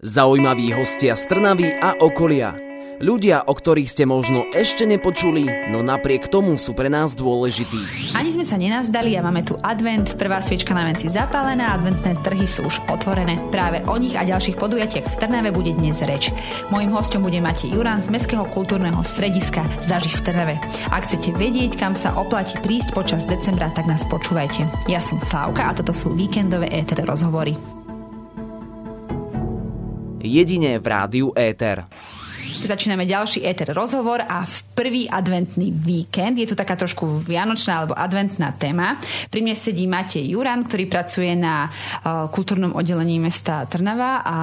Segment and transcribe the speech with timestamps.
[0.00, 2.56] Zaujímaví hostia z Trnavy a okolia.
[3.04, 8.12] Ľudia, o ktorých ste možno ešte nepočuli, no napriek tomu sú pre nás dôležití.
[8.16, 12.48] Ani sme sa nenazdali a máme tu advent, prvá sviečka na venci zapálená, adventné trhy
[12.48, 13.36] sú už otvorené.
[13.52, 16.32] Práve o nich a ďalších podujatiach v Trnave bude dnes reč.
[16.72, 20.54] Mojím hostom bude Matej Juran z Mestského kultúrneho strediska Zaži v Trnave.
[20.88, 24.64] Ak chcete vedieť, kam sa oplatí prísť počas decembra, tak nás počúvajte.
[24.88, 27.79] Ja som Slávka a toto sú víkendové éter rozhovory
[30.22, 31.84] jedine v rádiu Éter.
[32.60, 37.96] Začíname ďalší éter rozhovor a v prvý adventný víkend je tu taká trošku vianočná alebo
[37.96, 39.00] adventná téma.
[39.32, 44.36] Pri mne sedí Matej Juran, ktorý pracuje na uh, kultúrnom oddelení mesta Trnava a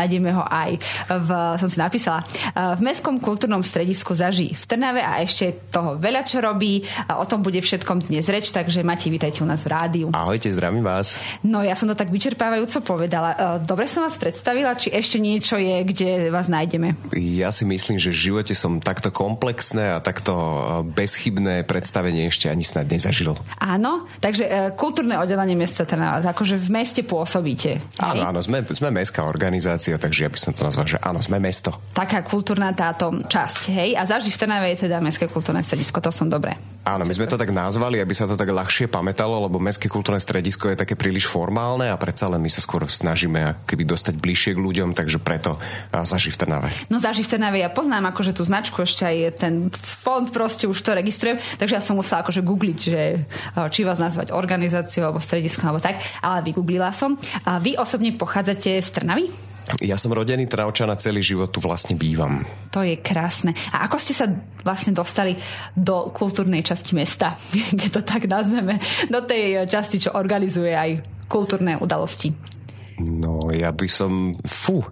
[0.00, 0.70] nájdeme ho aj
[1.18, 5.98] v, som si napísala, uh, v Mestskom kultúrnom stredisku Zaží v Trnave a ešte toho
[5.98, 6.86] veľa čo robí.
[7.10, 10.06] Uh, o tom bude všetkom dnes reč, takže Matej, vítajte u nás v rádiu.
[10.14, 11.18] Ahojte, zdravím vás.
[11.42, 13.30] No ja som to tak vyčerpávajúco povedala.
[13.34, 16.94] Uh, dobre som vás predstavila, či ešte niečo je, kde vás nájdeme?
[17.18, 20.52] Ja si si myslím, že v živote som takto komplexné a takto e,
[20.84, 23.32] bezchybné predstavenie ešte ani snad nezažil.
[23.56, 27.80] Áno, takže e, kultúrne oddelenie mesta Trnava, akože v meste pôsobíte.
[27.80, 28.20] Hej?
[28.20, 31.40] Áno, áno, sme, sme mestská organizácia, takže ja by som to nazval, že áno, sme
[31.40, 31.72] mesto.
[31.96, 33.96] Taká kultúrna táto časť, hej?
[33.96, 36.73] A zaži v Trnave je teda mestské kultúrne stredisko, to som dobre.
[36.84, 40.20] Áno, my sme to tak nazvali, aby sa to tak ľahšie pamätalo, lebo mestské kultúrne
[40.20, 44.52] stredisko je také príliš formálne a predsa len my sa skôr snažíme keby dostať bližšie
[44.52, 45.56] k ľuďom, takže preto
[46.04, 46.68] zaži v Trnave.
[46.92, 47.56] No zaži v Trnave.
[47.56, 51.80] Ja poznám akože tú značku, ešte aj ten fond proste už to registrujem, takže ja
[51.80, 53.24] som musela akože googliť, že
[53.72, 57.16] či vás nazvať organizáciou alebo strediskom alebo tak, ale vygooglila som.
[57.48, 59.53] A vy osobne pochádzate z Trnavy?
[59.80, 62.44] Ja som rodený Travčan a celý život tu vlastne bývam.
[62.76, 63.56] To je krásne.
[63.72, 64.28] A ako ste sa
[64.60, 65.36] vlastne dostali
[65.72, 67.36] do kultúrnej časti mesta,
[67.80, 68.76] keď to tak nazveme,
[69.08, 70.90] do tej časti, čo organizuje aj
[71.28, 72.53] kultúrne udalosti?
[73.02, 74.38] No, ja by som...
[74.46, 74.86] Fú.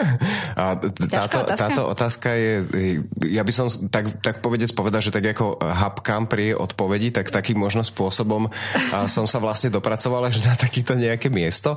[0.62, 0.76] A
[1.08, 1.56] táto, otázka?
[1.60, 2.52] táto otázka je...
[3.28, 7.60] Ja by som tak, tak povedec povedal, že tak ako hapkám pri odpovedi, tak takým
[7.60, 8.48] možno spôsobom
[9.08, 11.76] som sa vlastne dopracoval až na takýto nejaké miesto.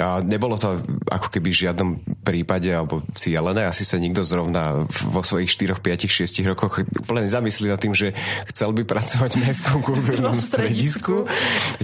[0.00, 0.80] A nebolo to
[1.12, 1.90] ako keby v žiadnom
[2.24, 3.68] prípade alebo cieľené.
[3.68, 8.16] Asi sa nikto zrovna vo svojich 4, 5, 6 rokoch úplne nezamyslí nad tým, že
[8.52, 11.28] chcel by pracovať v mestskom kultúrnom stredisku.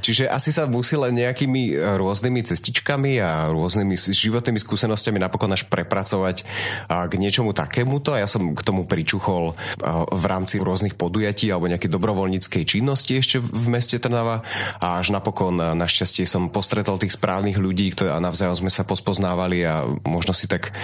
[0.00, 6.46] Čiže asi sa musí len nejakými rôznymi cestičkami a rôznymi životnými skúsenostiami napokon až prepracovať
[6.88, 9.54] k niečomu takémuto a ja som k tomu pričuchol
[10.10, 14.42] v rámci rôznych podujatí alebo nejakej dobrovoľníckej činnosti ešte v meste Trnava
[14.80, 19.86] a až napokon našťastie som postretol tých správnych ľudí a navzájom sme sa pospoznávali a
[20.04, 20.74] možno si tak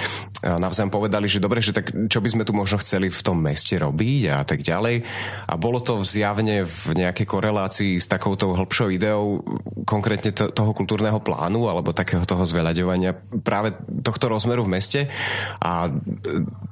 [0.43, 3.75] navzájom povedali, že dobre, že tak čo by sme tu možno chceli v tom meste
[3.79, 5.03] robiť a tak ďalej.
[5.51, 9.43] A bolo to zjavne v nejakej korelácii s takouto hĺbšou ideou
[9.83, 13.13] konkrétne toho kultúrneho plánu alebo takého toho zveľaďovania
[13.45, 15.01] práve tohto rozmeru v meste
[15.61, 15.93] a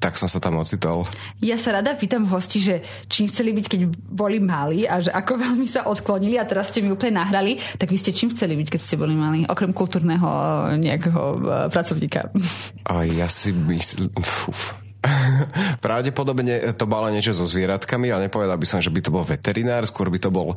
[0.01, 1.05] tak som sa tam ocitol.
[1.45, 2.75] Ja sa rada pýtam hosti, že
[3.13, 6.81] čím chceli byť, keď boli malí a že ako veľmi sa odklonili a teraz ste
[6.81, 10.29] mi úplne nahrali, tak vy ste čím chceli byť, keď ste boli malí, okrem kultúrneho
[10.73, 12.33] eh, nejakého eh, pracovníka?
[12.89, 14.09] A ja si myslím...
[14.49, 14.73] Uf.
[15.85, 19.89] Pravdepodobne to bolo niečo so zvieratkami, ale nepovedal by som, že by to bol veterinár,
[19.89, 20.53] skôr by to bol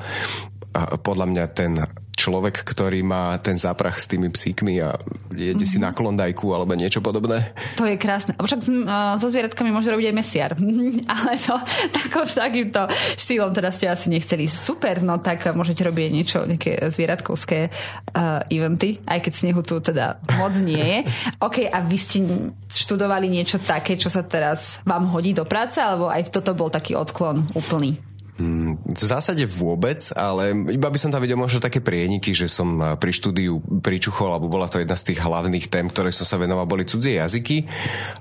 [1.05, 1.79] podľa mňa ten
[2.13, 4.95] človek, ktorý má ten záprach s tými psíkmi a
[5.33, 5.67] jede mm-hmm.
[5.67, 5.83] si mhm.
[5.83, 7.51] na klondajku alebo niečo podobné.
[7.75, 8.37] To je krásne.
[8.37, 10.51] Však uh, so zvieratkami môže robiť aj mesiar.
[11.13, 11.55] Ale to
[11.97, 12.87] tako, takýmto
[13.17, 14.45] štýlom teda ste asi nechceli.
[14.45, 20.21] Super, no tak môžete robiť niečo, nejaké zvieratkovské uh, eventy, aj keď snehu tu teda
[20.37, 20.99] moc nie je.
[21.45, 22.21] OK, a vy ste
[22.69, 26.93] študovali niečo také, čo sa teraz vám hodí do práce, alebo aj toto bol taký
[26.93, 28.12] odklon úplný?
[28.33, 32.81] Mm, v zásade vôbec, ale iba by som tam videl možno také prieniky, že som
[32.81, 36.41] eh, pri štúdiu pričuchol, alebo bola to jedna z tých hlavných tém, ktoré som sa
[36.41, 37.69] venoval, boli cudzie jazyky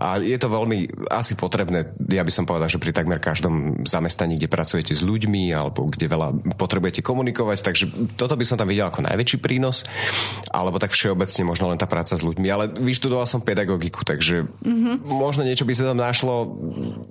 [0.05, 4.37] a je to veľmi asi potrebné, ja by som povedal, že pri takmer každom zamestnaní,
[4.37, 8.93] kde pracujete s ľuďmi alebo kde veľa potrebujete komunikovať, takže toto by som tam videl
[8.93, 9.89] ako najväčší prínos,
[10.53, 15.09] alebo tak všeobecne možno len tá práca s ľuďmi, ale vyštudoval som pedagogiku, takže mm-hmm.
[15.09, 16.53] možno niečo by sa tam našlo,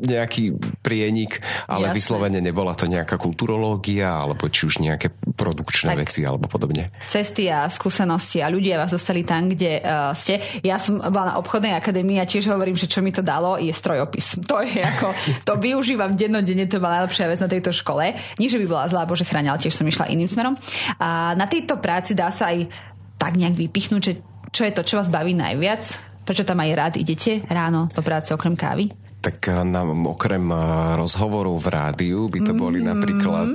[0.06, 0.54] nejaký
[0.86, 1.98] prienik, ale Jasne.
[1.98, 6.92] vyslovene nebola to nejaká kulturológia, alebo či už nejaké produkčné tak, veci alebo podobne.
[7.08, 10.44] Cesty a skúsenosti a ľudia vás dostali tam, kde uh, ste.
[10.60, 13.72] Ja som bola na obchodnej akadémii a tiež hovorím, že čo mi to dalo, je
[13.72, 14.36] strojopis.
[14.52, 15.16] To je ako,
[15.48, 18.12] to využívam dennodenne, to bola najlepšia vec na tejto škole.
[18.36, 20.60] Nie, že by bola zlá, bože chráňal, tiež som išla iným smerom.
[21.00, 22.68] A na tejto práci dá sa aj
[23.16, 24.14] tak nejak vypichnúť, že
[24.52, 25.88] čo je to, čo vás baví najviac?
[26.28, 28.92] Prečo tam aj rád idete ráno do práce okrem kávy?
[29.22, 30.58] Tak eh, na, okrem eh,
[30.98, 32.92] rozhovoru v rádiu by to boli mm-hmm.
[32.98, 33.50] napríklad...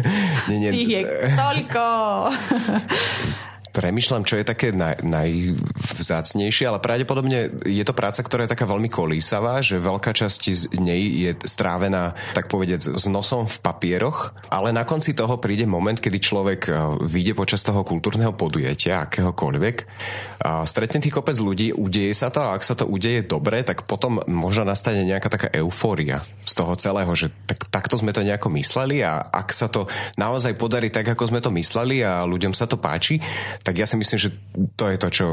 [0.48, 1.00] nie, nie, Tých je
[1.36, 1.84] toľko!
[3.70, 8.90] premyšľam, čo je také naj, najvzácnejšie, ale pravdepodobne je to práca, ktorá je taká veľmi
[8.90, 14.74] kolísavá, že veľká časť z nej je strávená, tak povedať, s nosom v papieroch, ale
[14.74, 16.72] na konci toho príde moment, kedy človek e,
[17.06, 19.76] vyjde počas toho kultúrneho podujatia, akéhokoľvek,
[20.40, 23.84] a stretne tých kopec ľudí, udeje sa to a ak sa to udeje dobre, tak
[23.84, 28.48] potom možno nastane nejaká taká eufória z toho celého, že tak, takto sme to nejako
[28.56, 29.84] mysleli a ak sa to
[30.16, 33.20] naozaj podarí tak, ako sme to mysleli a ľuďom sa to páči,
[33.62, 34.30] tak ja si myslím, že
[34.76, 35.24] to je to, čo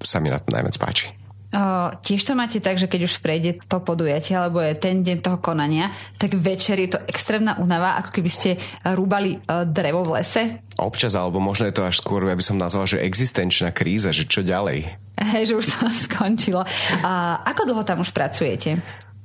[0.00, 1.10] sa mi na to najviac páči.
[1.50, 5.18] O, tiež to máte tak, že keď už prejde to podujatie, alebo je ten deň
[5.18, 8.50] toho konania, tak večer je to extrémna únava, ako keby ste
[8.86, 10.62] rúbali uh, drevo v lese?
[10.78, 14.30] Občas, alebo možno je to až skôr, ja by som nazval, že existenčná kríza, že
[14.30, 14.94] čo ďalej?
[15.18, 16.62] Hej, že už to skončilo.
[17.02, 18.78] A ako dlho tam už pracujete?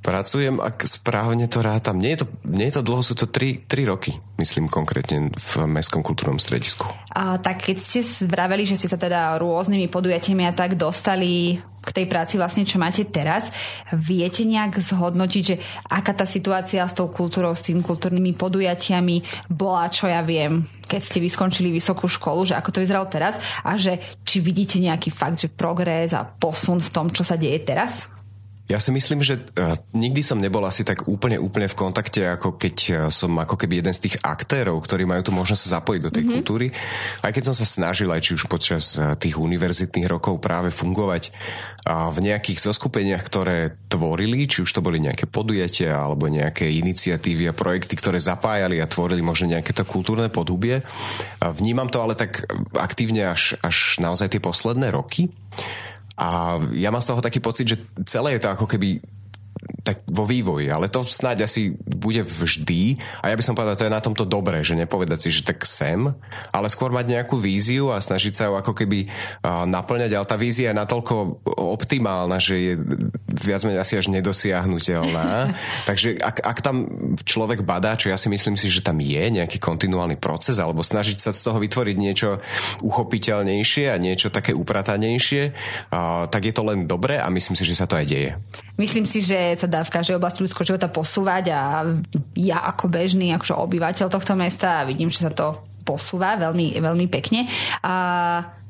[0.05, 1.97] Pracujem, ak správne to rátam.
[1.97, 5.53] Nie je to, nie je to dlho, sú to 3, 3 roky, myslím konkrétne v
[5.65, 6.85] Mestskom kultúrnom stredisku.
[7.09, 11.89] A tak keď ste vraveli, že ste sa teda rôznymi podujatiami a tak dostali k
[11.89, 13.53] tej práci vlastne, čo máte teraz,
[13.93, 15.55] viete nejak zhodnotiť, že
[15.89, 21.01] aká tá situácia s tou kultúrou, s tým kultúrnymi podujatiami bola, čo ja viem, keď
[21.01, 25.45] ste vyskončili vysokú školu, že ako to vyzeralo teraz a že či vidíte nejaký fakt,
[25.45, 28.14] že progres a posun v tom, čo sa deje teraz?
[28.65, 32.57] Ja si myslím, že uh, nikdy som nebol asi tak úplne, úplne v kontakte, ako
[32.57, 36.01] keď uh, som ako keby jeden z tých aktérov, ktorí majú tu možnosť sa zapojiť
[36.01, 36.35] do tej mm-hmm.
[36.41, 36.67] kultúry.
[37.21, 41.29] Aj keď som sa snažil, aj či už počas uh, tých univerzitných rokov práve fungovať
[41.85, 47.53] v nejakých zoskupeniach, ktoré tvorili, či už to boli nejaké podujatia alebo nejaké iniciatívy a
[47.53, 50.81] projekty, ktoré zapájali a tvorili možno nejaké to kultúrne podhubie.
[51.45, 52.41] Vnímam to ale tak
[52.73, 55.29] aktívne až, až naozaj tie posledné roky.
[56.15, 57.77] A ja mám z toho taký pocit, že
[58.07, 59.03] celé je to ako keby
[59.85, 63.85] tak vo vývoji, ale to snáď asi bude vždy a ja by som povedal, to
[63.85, 66.09] je na tomto dobré, že nepovedať si, že tak sem,
[66.49, 69.05] ale skôr mať nejakú víziu a snažiť sa ju ako keby
[69.45, 71.45] naplňať, ale tá vízia je natoľko
[71.77, 72.73] optimálna, že je
[73.29, 75.53] viac menej asi až nedosiahnutelná.
[75.89, 76.89] Takže ak, ak tam
[77.21, 81.21] človek badá, čo ja si myslím si, že tam je nejaký kontinuálny proces, alebo snažiť
[81.21, 82.41] sa z toho vytvoriť niečo
[82.81, 85.53] uchopiteľnejšie a niečo také upratanejšie,
[86.33, 88.31] tak je to len dobré a myslím si, že sa to aj deje.
[88.75, 91.61] Myslím si, že sa dá v každej oblasti ľudského života posúvať a
[92.33, 97.45] ja ako bežný akože obyvateľ tohto mesta vidím, že sa to posúva veľmi, veľmi pekne.
[97.85, 97.93] A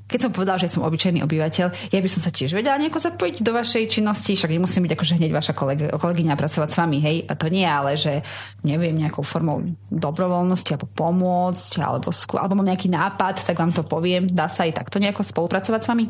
[0.06, 3.42] keď som povedal, že som obyčajný obyvateľ, ja by som sa tiež vedela nejako zapojiť
[3.42, 7.18] do vašej činnosti, však nemusím byť akože hneď vaša koleg- kolegyňa pracovať s vami, hej,
[7.26, 8.22] a to nie, ale že
[8.62, 13.82] neviem, nejakou formou dobrovoľnosti alebo pomôcť, alebo, skôr, alebo mám nejaký nápad, tak vám to
[13.82, 16.06] poviem, dá sa aj takto nejako spolupracovať s vami?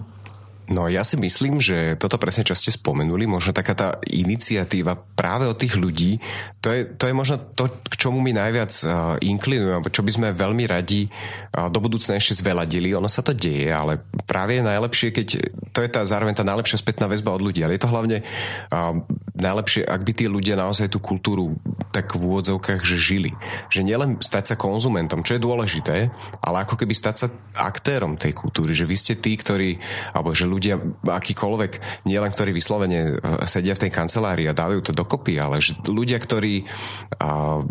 [0.65, 5.45] No ja si myslím, že toto presne, čo ste spomenuli, možno taká tá iniciatíva práve
[5.45, 6.17] od tých ľudí,
[6.57, 10.27] to je, to je možno to, k čomu mi najviac uh, inklinujú, čo by sme
[10.33, 12.97] veľmi radi uh, do budúcna ešte zveladili.
[12.97, 15.27] Ono sa to deje, ale práve je najlepšie, keď
[15.69, 18.97] to je tá zároveň tá najlepšia spätná väzba od ľudí, ale je to hlavne uh,
[19.37, 21.53] najlepšie, ak by tí ľudia naozaj tú kultúru
[21.93, 23.31] tak v úvodzovkách, že žili.
[23.69, 26.09] Že nielen stať sa konzumentom, čo je dôležité,
[26.41, 29.79] ale ako keby stať sa aktérom tej kultúry, že vy ste tí, ktorí,
[30.11, 34.93] alebo že ľudia akýkoľvek, nielen ktorí vyslovene e, sedia v tej kancelárii a dávajú to
[34.95, 36.63] dokopy, ale ľudia, ktorí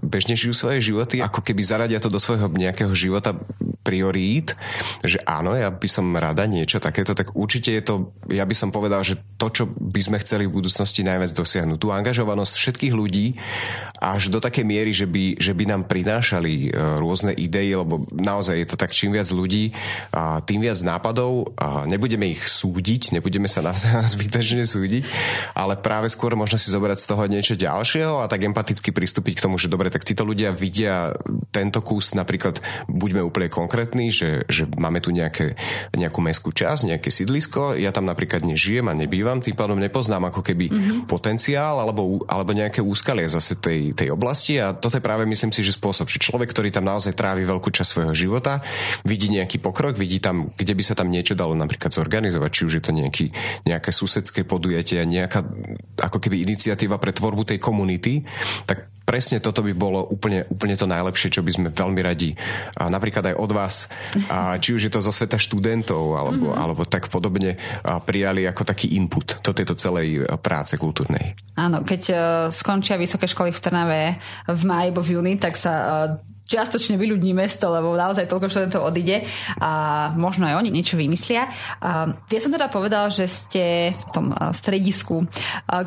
[0.05, 3.33] bežne žijú svoje životy, ako keby zaradia to do svojho nejakého života
[3.85, 4.57] priorít,
[5.05, 7.95] že áno, ja by som rada niečo takéto, tak určite je to,
[8.33, 11.93] ja by som povedal, že to, čo by sme chceli v budúcnosti najviac dosiahnuť, tú
[11.93, 13.37] angažovanosť všetkých ľudí
[14.01, 18.57] až do takej miery, že by, že by nám prinášali e, rôzne idei, lebo naozaj
[18.57, 19.77] je to tak, čím viac ľudí,
[20.49, 21.57] tým viac nápadov,
[21.89, 25.07] nebudeme ich súdiť, nebudeme sa navzájom zbytočne súdiť,
[25.55, 29.45] ale práve skôr možno si zobrať z toho niečo ďalšieho a tak empaticky pristúpiť k
[29.47, 31.15] tomu, že dobre, tak títo ľudia vidia
[31.55, 32.59] tento kus, napríklad
[32.91, 35.55] buďme úplne konkrétni, že, že máme tu nejaké,
[35.95, 40.43] nejakú mestskú časť, nejaké sídlisko, ja tam napríklad nežijem a nebývam, tým pádom nepoznám ako
[40.43, 40.99] keby mm-hmm.
[41.07, 45.63] potenciál alebo, alebo nejaké úskalie zase tej, tej oblasti a toto je práve myslím si,
[45.63, 48.59] že spôsob, že človek, ktorý tam naozaj trávi veľkú časť svojho života,
[49.07, 52.81] vidí nejaký pokrok, vidí tam, kde by sa tam niečo dalo napríklad zorganizovať, či už
[52.81, 53.31] je to nejaký,
[53.69, 55.45] nejaké susedské podujatie, nejaká
[56.01, 58.25] ako keby iniciatíva pre tvorbu tej komunity,
[58.65, 62.33] tak presne toto by bolo úplne, úplne to najlepšie, čo by sme veľmi radi
[62.81, 63.75] a napríklad aj od vás,
[64.33, 66.63] a či už je to zo sveta študentov alebo, mm-hmm.
[66.65, 71.37] alebo tak podobne a prijali ako taký input do tejto celej práce kultúrnej.
[71.61, 72.19] Áno, keď uh,
[72.49, 74.03] skončia vysoké školy v Trnave
[74.49, 78.85] v máji alebo v júni, tak sa uh, čiastočne vyľudní mesto, lebo naozaj toľko študentov
[78.85, 79.25] odíde
[79.65, 81.49] a možno aj oni niečo vymyslia.
[81.81, 83.65] A ja som teda povedal, že ste
[83.97, 85.25] v tom stredisku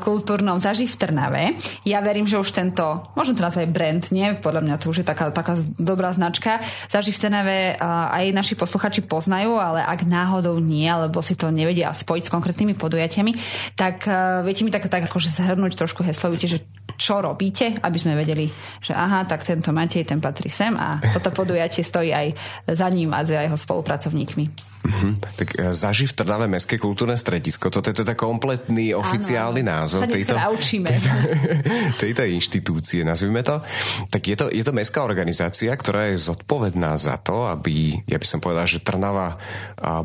[0.02, 1.44] kultúrnom Zaži v Trnave.
[1.86, 4.34] Ja verím, že už tento, možno to nazvať brand, nie?
[4.34, 6.58] Podľa mňa to už je taká, taká dobrá značka.
[6.90, 11.94] Zaži v Trnave aj naši posluchači poznajú, ale ak náhodou nie, alebo si to nevedia
[11.94, 13.32] spojiť s konkrétnymi podujatiami,
[13.78, 14.10] tak
[14.42, 16.66] viete mi tak, tak akože zhrnúť trošku heslovite, že
[16.98, 18.50] čo robíte, aby sme vedeli,
[18.82, 22.28] že aha, tak tento Matej, ten patrí sem a toto podujatie stojí aj
[22.74, 24.76] za ním a za jeho spolupracovníkmi.
[24.88, 25.20] Uh-huh.
[25.20, 27.68] Tak e, zaži v Trnave Mestské kultúrne stredisko.
[27.68, 31.12] Toto je teda kompletný oficiálny ano, názov tejto, tejto,
[32.02, 33.60] tejto inštitúcie, nazvime to.
[34.08, 38.28] Tak je to, je to mestská organizácia, ktorá je zodpovedná za to, aby, ja by
[38.28, 39.36] som povedal, že Trnava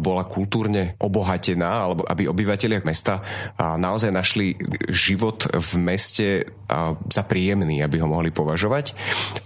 [0.02, 3.24] bola kultúrne obohatená, alebo aby obyvateľia mesta
[3.56, 4.52] naozaj našli
[4.92, 6.28] život v meste
[7.08, 8.92] za príjemný, aby ho mohli považovať.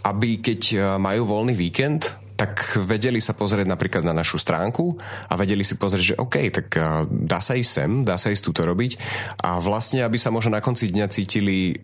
[0.02, 5.64] Aby keď majú voľný víkend, tak vedeli sa pozrieť napríklad na našu stránku a vedeli
[5.64, 6.69] si pozrieť, že OK, tak
[7.09, 9.00] dá sa ísť sem, dá sa ísť túto robiť.
[9.40, 11.81] A vlastne, aby sa možno na konci dňa cítili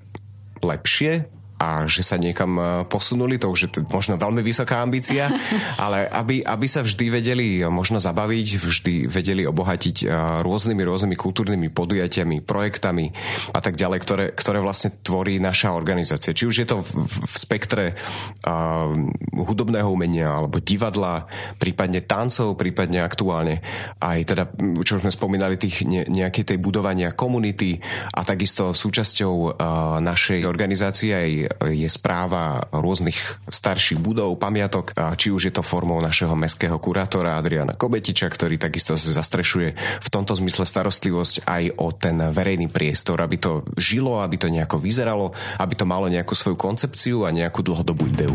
[0.61, 5.31] lepšie, a že sa niekam e, posunuli, to už je možno veľmi vysoká ambícia,
[5.85, 10.07] ale aby, aby sa vždy vedeli možno zabaviť, vždy vedeli obohatiť e,
[10.42, 13.14] rôznymi, rôznymi kultúrnymi podujatiami, projektami
[13.54, 16.35] a tak ďalej, ktoré, ktoré vlastne tvorí naša organizácia.
[16.35, 18.88] Či už je to v, v spektre uh,
[19.37, 21.28] hudobného umenia alebo divadla,
[21.61, 23.61] prípadne tancov, prípadne aktuálne
[24.00, 24.45] aj teda,
[24.83, 27.76] čo sme spomínali, tých ne, nejakej tej budovania komunity
[28.16, 29.49] a takisto súčasťou uh,
[30.00, 33.16] našej organizácie aj je správa rôznych
[33.49, 38.97] starších budov, pamiatok, či už je to formou našeho mestského kurátora Adriana Kobetiča, ktorý takisto
[38.97, 44.49] zastrešuje v tomto zmysle starostlivosť aj o ten verejný priestor, aby to žilo, aby to
[44.49, 48.32] nejako vyzeralo, aby to malo nejakú svoju koncepciu a nejakú dlhodobú ideu.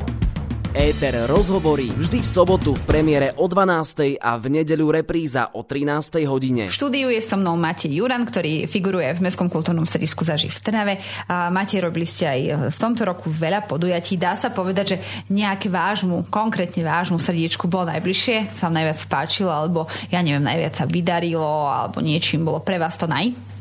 [0.77, 4.21] Éter rozhovorí vždy v sobotu v premiére o 12.
[4.21, 6.21] a v nedeľu repríza o 13.
[6.29, 6.69] hodine.
[6.69, 10.61] V štúdiu je so mnou Matej Juran, ktorý figuruje v Mestskom kultúrnom stredisku Zaži v
[10.61, 11.01] Trnave.
[11.25, 14.21] Matej, robili ste aj v tomto roku veľa podujatí.
[14.21, 14.97] Dá sa povedať, že
[15.33, 20.77] nejaké vášmu, konkrétne vášmu srdiečku bolo najbližšie, sa vám najviac páčilo, alebo ja neviem, najviac
[20.77, 23.56] sa vydarilo, alebo niečím bolo pre vás to naj?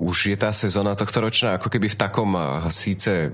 [0.00, 2.32] Už je tá sezóna tohto ročná ako keby v takom
[2.72, 3.28] síce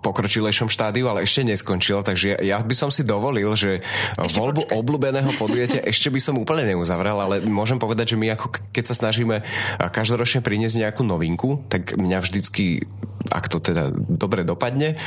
[0.00, 3.84] pokročilejšom štádiu, ale ešte neskončila, takže ja, ja by som si dovolil, že
[4.16, 4.78] ešte voľbu počkaj.
[4.80, 8.94] obľúbeného podujatia ešte by som úplne neuzavrel, ale môžem povedať, že my ako keď sa
[8.96, 9.44] snažíme
[9.92, 12.88] každoročne priniesť nejakú novinku, tak mňa vždycky
[13.30, 14.98] ak to teda dobre dopadne,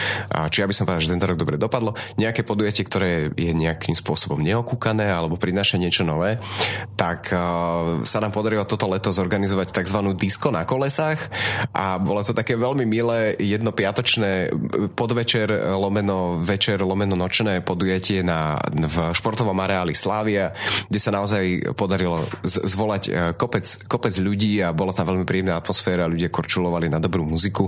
[0.52, 3.98] či ja by som povedal, že tento rok dobre dopadlo, nejaké podujatie, ktoré je nejakým
[3.98, 6.40] spôsobom neokúkané alebo prináša niečo nové,
[6.96, 7.32] tak
[8.06, 10.00] sa nám podarilo toto leto zorganizovať tzv.
[10.16, 11.20] disko na kolesách
[11.76, 14.54] a bolo to také veľmi milé jednopiatočné
[14.96, 20.54] podvečer lomeno večer lomeno nočné podujatie na, v športovom areáli Slávia,
[20.88, 26.10] kde sa naozaj podarilo zvolať e, kopec, kopec ľudí a bola tam veľmi príjemná atmosféra,
[26.10, 27.68] ľudia korčulovali na dobrú muziku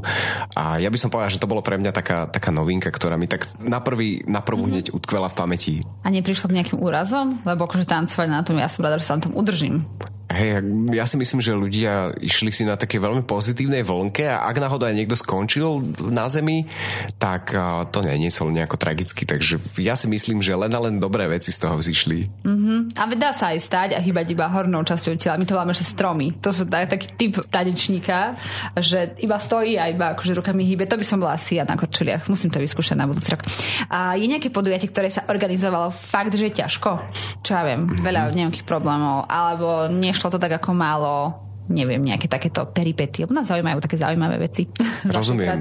[0.55, 3.29] a ja by som povedal, že to bolo pre mňa taká, taká novinka, ktorá mi
[3.29, 4.73] tak na, prvý, na prvú mm-hmm.
[4.73, 5.75] hneď utkvela v pamäti.
[6.03, 7.41] A neprišlo k nejakým úrazom?
[7.45, 9.85] Lebo akože tancovať na tom, ja som rada, že sa na tom udržím.
[10.27, 10.59] Hej,
[10.91, 14.83] ja si myslím, že ľudia išli si na také veľmi pozitívnej vlnke a ak náhodou
[14.83, 16.67] aj niekto skončil na zemi,
[17.15, 17.55] tak
[17.95, 19.23] to neniesol nejako tragicky.
[19.23, 22.43] Takže ja si myslím, že len a len dobré veci z toho vzýšli.
[22.43, 22.99] Mm-hmm.
[22.99, 25.39] A dá sa aj stať a hýbať iba hornou časťou tela.
[25.39, 26.35] My to máme, že stromy.
[26.43, 28.35] To sú tak, taký typ tanečníka,
[28.75, 30.91] že iba stojí a iba akože rukami hýbe.
[30.91, 32.27] To by som bola asi ja na korčuliach.
[32.27, 33.47] Musím to vyskúšať na budúci rok.
[33.87, 36.99] A je nejaké podujatie, ktoré sa organizovalo fakt, že ťažko?
[37.47, 38.39] Čo ja viem, veľa mm-hmm.
[38.43, 39.23] nejakých problémov.
[39.31, 41.29] Alebo nie nešlo to tak ako málo
[41.67, 43.27] neviem, nejaké takéto peripety.
[43.27, 44.67] Nás zaujímajú také zaujímavé veci.
[45.07, 45.59] Rozumiem.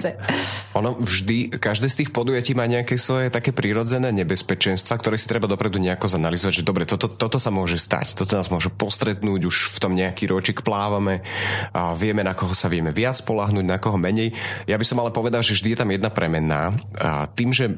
[0.78, 5.50] Ono vždy, každé z tých podujatí má nejaké svoje také prírodzené nebezpečenstva, ktoré si treba
[5.50, 9.56] dopredu nejako zanalizovať, že dobre, toto, toto sa môže stať, toto nás môže postretnúť, už
[9.76, 11.24] v tom nejaký ročik plávame
[11.72, 14.32] a vieme, na koho sa vieme viac spolahnúť, na koho menej.
[14.68, 17.72] Ja by som ale povedal, že vždy je tam jedna premenná a tým, že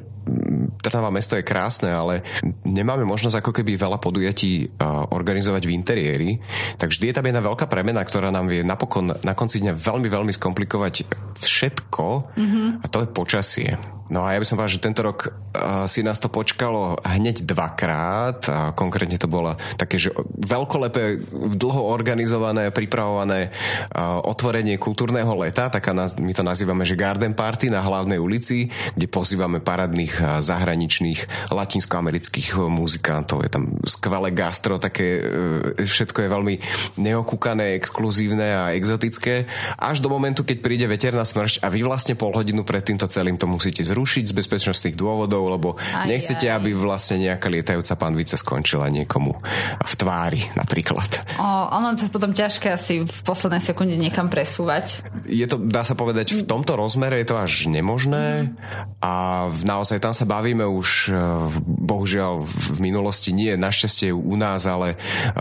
[0.79, 2.23] Trnava mesto je krásne, ale
[2.63, 4.79] nemáme možnosť ako keby veľa podujatí
[5.11, 6.31] organizovať v interiéri,
[6.79, 10.11] tak vždy je tam jedna veľká premena, ktorá nám vie napokon na konci dňa veľmi,
[10.11, 10.95] veľmi skomplikovať
[11.39, 12.67] všetko mm-hmm.
[12.83, 13.71] a to je počasie.
[14.09, 17.45] No a ja by som povedal, že tento rok uh, si nás to počkalo hneď
[17.45, 18.41] dvakrát.
[18.49, 20.17] A konkrétne to bolo také, že
[20.49, 21.21] veľkolepé,
[21.61, 27.69] dlho organizované, pripravované uh, otvorenie kultúrneho leta, taká nás, my to nazývame, že Garden Party
[27.69, 33.45] na hlavnej ulici, kde pozývame paradných uh, zahraničných latinskoamerických muzikantov.
[33.45, 36.55] Je tam skvelé gastro, také uh, všetko je veľmi
[36.97, 39.45] neokúkané, exkluzívne a exotické,
[39.77, 43.37] až do momentu, keď príde veterná smršť a vy vlastne pol hodinu pred týmto celým
[43.37, 46.63] to musíte zrušiť zrušiť z bezpečnostných dôvodov, lebo aj, nechcete, aj.
[46.63, 49.35] aby vlastne nejaká lietajúca panvica skončila niekomu
[49.83, 51.27] v tvári napríklad.
[51.43, 51.43] O,
[51.75, 55.03] ono to potom ťažké asi v poslednej sekunde niekam presúvať.
[55.27, 58.55] Je to, dá sa povedať, v tomto rozmere je to až nemožné
[59.03, 61.19] a naozaj tam sa bavíme už e,
[61.67, 64.97] bohužiaľ v minulosti nie, našťastie u nás, ale e,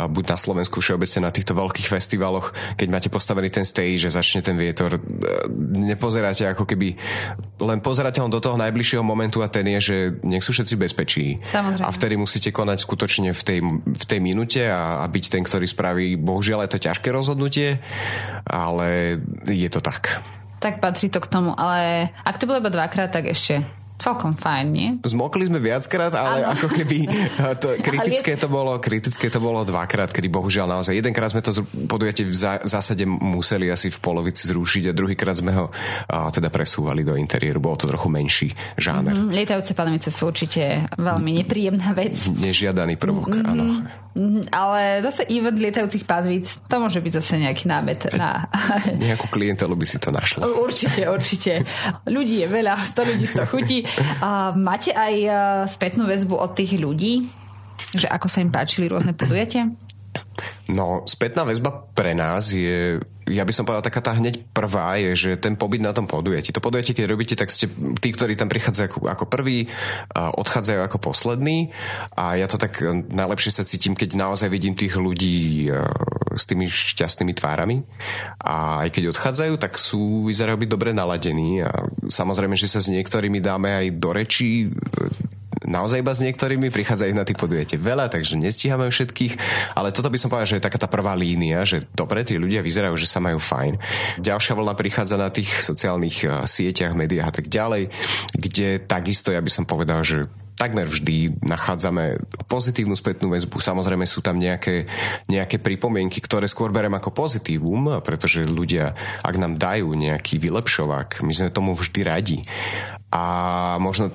[0.09, 4.41] buď na Slovensku všeobecne na týchto veľkých festivaloch, keď máte postavený ten stage, že začne
[4.41, 4.99] ten vietor, e,
[5.93, 6.97] nepozeráte ako keby
[7.61, 11.41] len pozeráte len do toho najbližšieho momentu a ten je, že nech sú všetci bezpečí.
[11.43, 11.83] Samozrejme.
[11.83, 15.67] A vtedy musíte konať skutočne v tej, v tej minúte a, a byť ten, ktorý
[15.67, 17.81] spraví, bohužiaľ je to ťažké rozhodnutie,
[18.47, 20.23] ale je to tak.
[20.63, 23.61] Tak patrí to k tomu, ale ak to bolo iba dvakrát, tak ešte
[23.97, 24.89] celkom fajn, nie?
[25.01, 26.53] Zmokli sme viackrát, ale ano.
[26.53, 26.97] ako keby
[27.61, 31.51] to, kritické, to bolo, kritické to bolo dvakrát, kedy bohužiaľ naozaj jedenkrát sme to
[31.89, 35.65] podujatie v zásade museli asi v polovici zrušiť a druhýkrát sme ho
[36.07, 37.57] a, teda presúvali do interiéru.
[37.57, 39.17] Bolo to trochu menší žáner.
[39.17, 39.33] Mm-hmm.
[39.33, 42.15] Lietajúce panovice sú určite veľmi nepríjemná vec.
[42.45, 43.51] Nežiadaný prvok, mm-hmm.
[43.51, 43.65] áno.
[44.17, 48.49] Mm, ale zase event lietajúcich padvíc, to môže byť zase nejaký námet na...
[48.97, 50.49] Nejakú klientelu by si to našla.
[50.57, 51.61] Určite, určite.
[52.09, 53.77] Ľudí je veľa, 100 ľudí, 100 chutí.
[54.19, 55.31] A máte aj e,
[55.71, 57.27] spätnú väzbu od tých ľudí,
[57.93, 59.69] že ako sa im páčili rôzne podujatia?
[60.67, 65.11] No, spätná väzba pre nás je ja by som povedal, taká tá hneď prvá je,
[65.15, 66.55] že ten pobyt na tom podujatí.
[66.55, 67.67] To podujatie, keď robíte, tak ste
[67.99, 69.67] tí, ktorí tam prichádzajú ako, ako prví,
[70.15, 71.69] odchádzajú ako poslední
[72.15, 75.83] a ja to tak e, najlepšie sa cítim, keď naozaj vidím tých ľudí e,
[76.33, 77.83] s tými šťastnými tvárami
[78.41, 81.71] a aj keď odchádzajú, tak sú, vyzerajú byť dobre naladení a
[82.07, 84.71] samozrejme, že sa s niektorými dáme aj do rečí,
[85.67, 89.33] naozaj iba s niektorými, prichádza ich na tých podujete veľa, takže nestíhame všetkých,
[89.75, 92.63] ale toto by som povedal, že je taká tá prvá línia, že dobre, tí ľudia
[92.63, 93.77] vyzerajú, že sa majú fajn.
[94.23, 97.91] Ďalšia vlna prichádza na tých sociálnych eh, sieťach, médiách a tak ďalej,
[98.33, 100.25] kde takisto ja by som povedal, že
[100.57, 102.17] takmer vždy nachádzame
[102.49, 103.61] pozitívnu spätnú väzbu.
[103.61, 104.89] Samozrejme sú tam nejaké,
[105.29, 111.31] nejaké pripomienky, ktoré skôr berem ako pozitívum, pretože ľudia, ak nám dajú nejaký vylepšovák, my
[111.31, 112.39] sme tomu vždy radi.
[113.07, 113.23] A
[113.79, 114.11] možno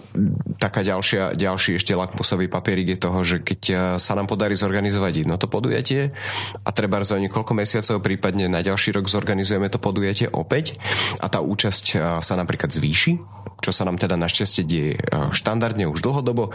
[0.61, 5.25] taká ďalšia, ďalší ešte lakmusový papierik je toho, že keď e, sa nám podarí zorganizovať
[5.25, 6.13] jedno to podujatie
[6.61, 10.77] a treba za niekoľko mesiacov, prípadne na ďalší rok zorganizujeme to podujatie opäť
[11.25, 13.17] a tá účasť e, sa napríklad zvýši,
[13.65, 15.01] čo sa nám teda našťastie deje e,
[15.33, 16.53] štandardne už dlhodobo,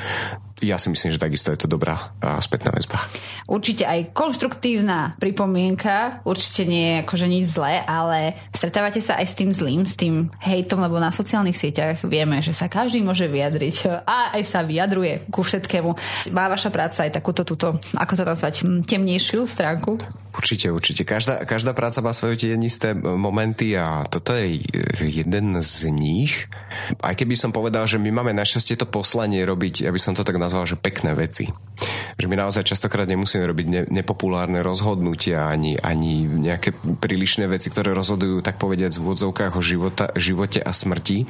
[0.62, 2.98] ja si myslím, že takisto je to dobrá spätná väzba.
[3.46, 9.38] Určite aj konštruktívna pripomienka, určite nie je akože nič zlé, ale stretávate sa aj s
[9.38, 14.04] tým zlým, s tým hejtom, lebo na sociálnych sieťach vieme, že sa každý môže vyjadriť
[14.04, 15.96] a aj sa vyjadruje ku všetkému.
[16.36, 19.96] Má vaša práca aj takúto túto, ako to nazvať, temnejšiu stránku?
[20.36, 21.02] Určite, určite.
[21.08, 24.60] Každá, každá práca má svoje tienisté momenty a toto je
[25.02, 26.46] jeden z nich.
[27.00, 30.28] Aj keby som povedal, že my máme našťastie to poslanie robiť, ja by som to
[30.28, 31.48] tak nazval, že pekné veci.
[32.18, 37.94] Že my naozaj častokrát nemusíme robiť ne, nepopulárne rozhodnutia ani, ani nejaké prílišné veci, ktoré
[37.94, 41.30] rozhodujú, tak povediať, v úvodzovkách o života, živote a smrti.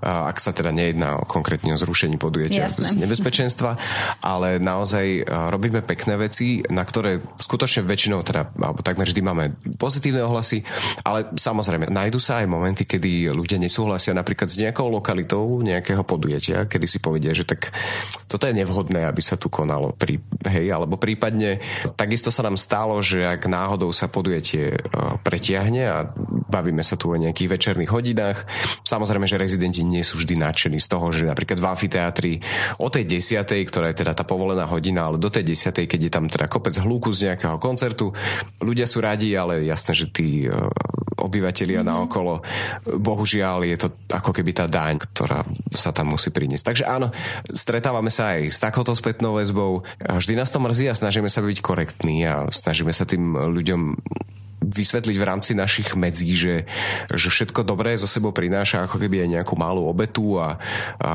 [0.00, 3.76] A ak sa teda nejedná o konkrétne o zrušení podujatia z nebezpečenstva,
[4.24, 9.44] ale naozaj robíme pekné veci, na ktoré skutočne väčšinou teda, alebo takmer vždy máme
[9.76, 10.64] pozitívne ohlasy,
[11.04, 16.64] ale samozrejme, nájdú sa aj momenty, kedy ľudia nesúhlasia napríklad s nejakou lokalitou nejakého podujatia,
[16.64, 17.70] kedy si povedia, že tak
[18.26, 20.13] toto je nevhodné, aby sa tu konalo pri,
[20.48, 21.62] hej, alebo prípadne
[21.98, 26.08] takisto sa nám stalo, že ak náhodou sa podujatie uh, pretiahne a
[26.50, 28.38] bavíme sa tu o nejakých večerných hodinách,
[28.86, 32.32] samozrejme, že rezidenti nie sú vždy nadšení z toho, že napríklad v amfiteátri
[32.78, 36.12] o tej desiatej, ktorá je teda tá povolená hodina, ale do tej desiatej, keď je
[36.12, 38.14] tam teda kopec hľúku z nejakého koncertu,
[38.62, 40.52] ľudia sú radi, ale jasné, že tí e,
[41.18, 41.94] obyvateľia mm-hmm.
[41.96, 42.44] naokolo,
[43.00, 45.40] bohužiaľ je to ako keby tá daň, ktorá
[45.72, 46.64] sa tam musí priniesť.
[46.64, 47.08] Takže áno,
[47.50, 49.82] stretávame sa aj s takouto spätnou väzbou.
[50.04, 53.96] Vždy nás to mrzí a snažíme sa byť korektní a snažíme sa tým ľuďom
[54.64, 56.64] vysvetliť v rámci našich medzí, že,
[57.12, 60.56] že všetko dobré zo sebou prináša ako keby aj nejakú malú obetu a,
[60.96, 61.10] a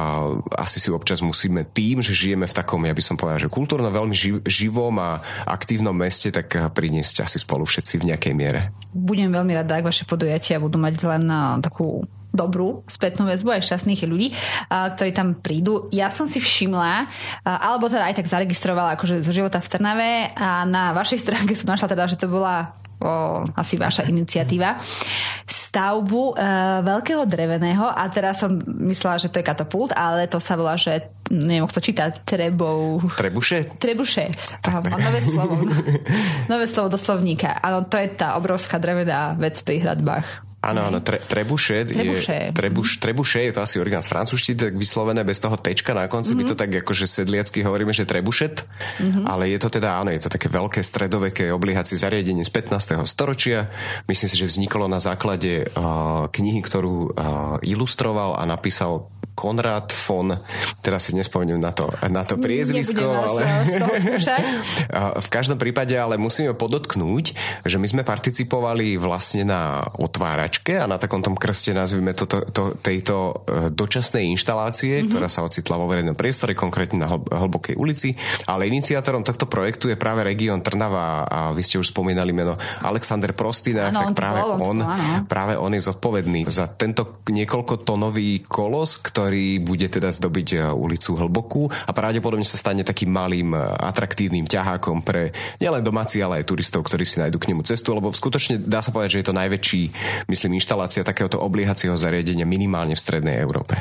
[0.61, 3.89] asi si občas musíme tým, že žijeme v takom, ja by som povedal, že kultúrno
[3.89, 8.69] veľmi živ, živom a aktívnom meste, tak priniesť asi spolu všetci v nejakej miere.
[8.93, 11.23] Budem veľmi rada, ak vaše podujatia budú mať len
[11.65, 14.31] takú dobrú spätnú väzbu aj šťastných ľudí,
[14.69, 15.89] ktorí tam prídu.
[15.89, 17.09] Ja som si všimla,
[17.45, 21.73] alebo teda aj tak zaregistrovala akože zo života v Trnave a na vašej stránke som
[21.73, 24.77] našla teda, že to bola o, asi vaša iniciatíva,
[25.47, 26.43] stavbu e,
[26.83, 31.07] veľkého dreveného a teraz som myslela, že to je katapult, ale to sa volá, že
[31.31, 32.99] neviem, kto číta, trebou...
[33.15, 33.79] Trebuše?
[33.79, 34.33] Trebuše.
[34.65, 35.61] Aha, nové slovo.
[36.51, 37.53] nové slovo do slovníka.
[37.61, 40.48] Áno, to je tá obrovská drevená vec pri hradbách.
[40.59, 45.23] Áno, áno, tre, trebuše, je, trebuš, trebuše je to asi origán z francúzštiny, tak vyslovené
[45.23, 46.39] bez toho tečka na konci, mm-hmm.
[46.43, 46.59] by to mhm.
[46.59, 49.23] tak akože sedliacky hovoríme, že trebušet, mm-hmm.
[49.23, 52.99] ale je to teda, áno, je to také veľké stredoveké oblihacie zariadenie z 15.
[53.07, 53.71] storočia.
[54.11, 57.11] Myslím si, že vzniklo na základe uh, knihy, ktorú uh,
[57.63, 59.07] ilustroval a napísal
[59.39, 60.35] Konrad von,
[60.83, 63.47] teraz si nespomeniem na to, na to priezvisko, ale
[65.25, 69.87] v každom prípade ale musíme podotknúť, že my sme participovali vlastne na
[70.49, 75.09] otváračke a na takom tom krste nazvime to, to, to, tejto e, dočasnej inštalácie, mm-hmm.
[75.13, 78.17] ktorá sa ocitla vo verejnom priestore, konkrétne na Hlbokej ulici,
[78.49, 83.31] ale iniciátorom tohto projektu je práve región Trnava a vy ste už spomínali meno Alexander
[83.37, 84.77] Prostina, tak práve on, on
[85.29, 90.57] práve on je zodpovedný za tento niekoľko tonový kolos, ktorý ktorý bude teda zdobiť e,
[90.71, 96.39] ulicu Hlbokú a pravdepodobne sa stane takým malým e, atraktívnym ťahákom pre nielen domáci, ale
[96.39, 99.27] aj turistov, ktorí si nájdu k nemu cestu, lebo skutočne dá sa povedať, že je
[99.27, 99.81] to najväčší,
[100.31, 103.75] myslím, inštalácia takéhoto obliehacieho zariadenia minimálne v strednej Európe.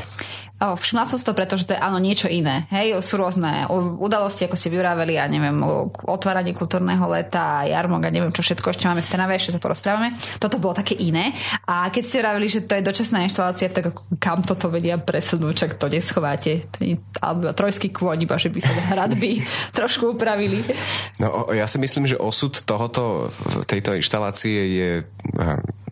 [0.59, 2.67] Oh, všimla som to, pretože to je áno niečo iné.
[2.75, 3.71] Hej, sú rôzne
[4.03, 5.55] udalosti, ako ste vyurávali, ja neviem,
[6.03, 10.19] otváranie kultúrneho leta, jarmok a neviem, čo všetko ešte máme v Tenave, ešte sa porozprávame.
[10.43, 11.31] Toto bolo také iné.
[11.63, 15.71] A keď ste vravili, že to je dočasná inštalácia, tak kam toto vedia presunúť, čak
[15.79, 16.67] to neschováte.
[17.23, 19.39] Alebo trojský kôň, iba že by sa hradby
[19.79, 20.67] trošku upravili.
[21.23, 23.31] No, ja si myslím, že osud tohoto,
[23.71, 24.91] tejto inštalácie je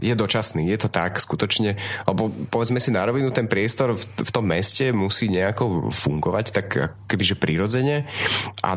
[0.01, 4.31] je dočasný, je to tak skutočne, alebo povedzme si na rovinu, ten priestor v, v
[4.31, 6.69] tom meste musí nejako fungovať tak
[7.09, 8.05] kebyže prirodzene.
[8.63, 8.77] A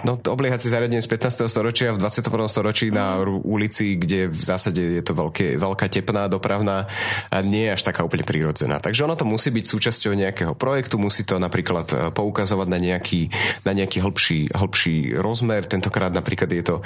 [0.00, 1.52] No, obliehacie zariadenie z 15.
[1.52, 2.32] storočia v 21.
[2.48, 6.88] storočí na ulici, kde v zásade je to veľké, veľká tepná dopravná
[7.28, 8.80] a nie je až taká úplne prírodzená.
[8.80, 13.28] Takže ono to musí byť súčasťou nejakého projektu, musí to napríklad e, poukazovať na nejaký,
[13.68, 15.68] na nejaký hĺbší, hĺbší rozmer.
[15.68, 16.76] Tentokrát napríklad je to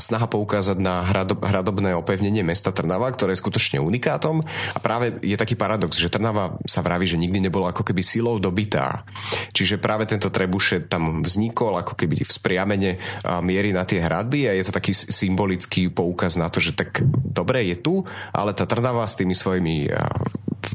[0.00, 4.40] snaha poukázať na hradob, hradobné opevnenie mesta Trnava, ktoré je skutočne unikátom.
[4.72, 8.40] A práve je taký paradox, že Trnava sa vraví, že nikdy nebola ako keby silou
[8.40, 9.04] dobitá.
[9.52, 12.96] Čiže práve tento trebuše tam vznikol ako keby vzpriamene
[13.42, 17.66] miery na tie hradby a je to taký symbolický poukaz na to, že tak dobre
[17.74, 19.90] je tu, ale tá Trnava s tými svojimi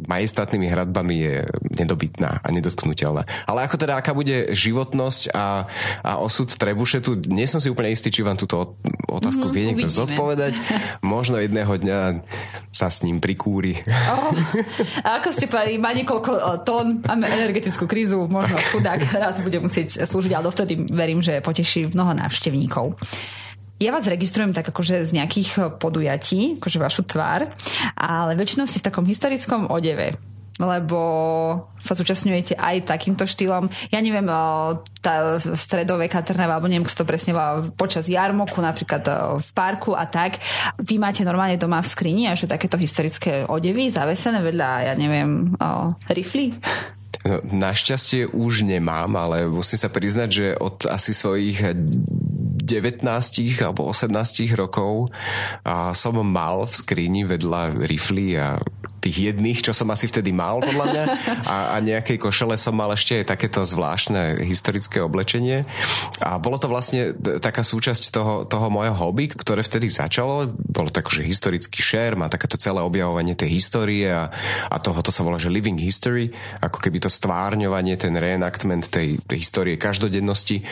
[0.08, 1.36] majestátnymi hradbami je
[1.78, 3.24] nedobytná a nedotknutelná.
[3.48, 5.66] Ale ako teda, aká bude životnosť a,
[6.02, 9.88] a osud Trebušetu, nie som si úplne istý, či vám túto otázku mm-hmm, vie niekto
[9.88, 10.00] uvidíme.
[10.02, 10.54] zodpovedať.
[11.16, 12.00] Možno jedného dňa
[12.76, 13.80] sa s ním prikúri.
[14.12, 14.36] Oh,
[15.08, 16.32] a ako ste povedali, má niekoľko
[16.68, 21.96] tón, máme energetickú krízu, možno chudák raz bude musieť slúžiť, ale dovtedy verím, že poteší
[21.96, 23.00] mnoho návštevníkov.
[23.76, 27.52] Ja vás registrujem tak akože z nejakých podujatí, akože vašu tvár,
[28.00, 30.16] ale väčšinou ste v takom historickom odeve
[30.56, 31.00] lebo
[31.76, 33.68] sa zúčastňujete aj takýmto štýlom.
[33.92, 34.24] Ja neviem,
[35.04, 39.04] tá stredoveká Trnava, alebo neviem, kto to presne volá, počas jarmoku, napríklad
[39.36, 40.40] v parku a tak.
[40.80, 45.52] Vy máte normálne doma v skrini až takéto historické odevy zavesené vedľa, ja neviem,
[46.08, 46.56] rifly?
[47.52, 51.58] Našťastie už nemám, ale musím sa priznať, že od asi svojich
[52.66, 53.06] 19
[53.62, 55.14] alebo 18 rokov
[55.94, 58.58] som mal v skrini vedľa rifly a
[59.06, 61.04] tých jedných, čo som asi vtedy mal, podľa mňa.
[61.46, 65.70] A, a nejakej košele som mal ešte aj takéto zvláštne historické oblečenie.
[66.26, 70.50] A bolo to vlastne taká súčasť toho, toho môjho hobby, ktoré vtedy začalo.
[70.50, 74.34] Bolo to akože historický share, má takéto celé objavovanie tej histórie a,
[74.74, 76.34] a toho to sa volá, že living history,
[76.66, 80.66] ako keby to stvárňovanie, ten reenactment tej, tej histórie každodennosti.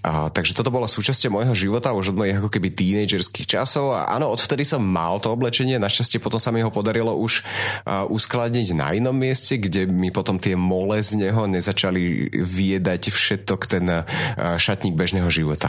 [0.00, 4.08] A, takže toto bolo súčasťou môjho života už od mojich ako keby tínedžerských časov a
[4.08, 7.44] áno, odvtedy som mal to oblečenie, našťastie potom sa mi ho podarilo už
[7.86, 14.06] uskladniť na inom mieste, kde mi potom tie mole z neho nezačali viedať všetok ten
[14.38, 15.66] šatník bežného života.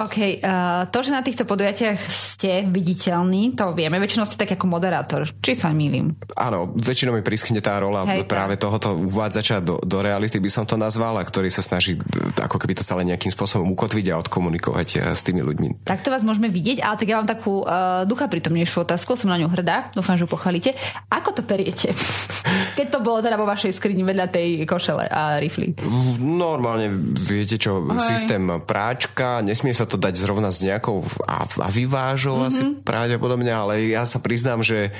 [0.00, 4.00] OK, uh, to, že na týchto podujatiach ste viditeľní, to vieme.
[4.02, 5.22] Väčšinou ste tak ako moderátor.
[5.40, 6.18] Či sa milím?
[6.34, 8.66] Áno, väčšinou mi prischne tá rola Hej, práve tá.
[8.66, 11.94] tohoto uvádzača do, do reality by som to nazval, a ktorý sa snaží
[12.34, 15.86] ako keby to len nejakým spôsobom ukotviť a odkomunikovať s tými ľuďmi.
[15.86, 19.30] Tak to vás môžeme vidieť, ale tak ja mám takú uh, ducha pritomnejšiu otázku, som
[19.30, 20.74] na ňu hrdá, dúfam, že ju pochválite.
[21.12, 21.94] Ako to periete?
[22.78, 25.76] Keď to bolo teda vo vašej skrini vedľa tej košele a rifly.
[26.18, 28.00] Normálne, viete čo, Hej.
[28.02, 32.50] systém práčka, nesmie sa to dať zrovna s nejakou a vyvážou mm-hmm.
[32.50, 34.90] asi pravdepodobne, ale ja sa priznám, že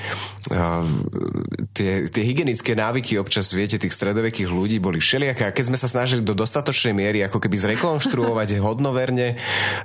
[0.51, 0.85] uh,
[1.75, 5.91] tie, tie hygienické návyky občas, viete, tých stredovekých ľudí boli všelijaké a keď sme sa
[5.91, 9.35] snažili do dostatočnej miery ako keby zrekonštruovať hodnoverne,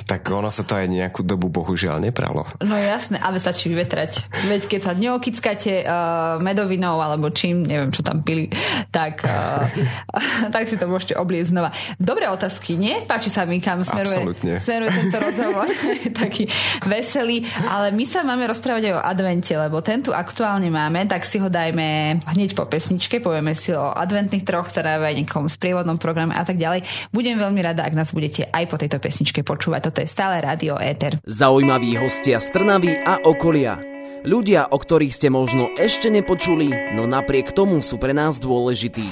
[0.06, 2.46] tak ono sa to aj nejakú dobu bohužiaľ nepralo.
[2.62, 4.30] No jasné, ale stačí vyvetrať.
[4.46, 8.50] Veď keď sa neokickáte uh, medovinou alebo čím, neviem, čo tam pili,
[8.90, 9.70] tak, uh,
[10.54, 11.70] tak si to môžete obliecť znova.
[11.96, 13.06] Dobré otázky, nie?
[13.06, 15.70] Páči sa mi, kam smeruje, smeruje tento rozhovor.
[16.22, 16.50] Taký
[16.84, 17.46] veselý.
[17.70, 21.38] Ale my sa máme rozprávať aj o advente, lebo ten tu aktuálne máme, tak si
[21.38, 26.34] ho dajme hneď po pesničke, povieme si o adventných troch, teda aj nejakom sprievodnom programe
[26.34, 26.82] a tak ďalej.
[27.14, 29.92] Budem veľmi rada, ak nás budete aj po tejto pesničke počúvať.
[29.92, 31.20] Toto je stále Radio Éter.
[31.28, 33.89] Zaujímaví hostia z Trnavy a okolia.
[34.20, 39.08] Ľudia, o ktorých ste možno ešte nepočuli, no napriek tomu sú pre nás dôležití.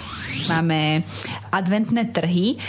[0.52, 1.00] Máme
[1.48, 2.60] adventné trhy.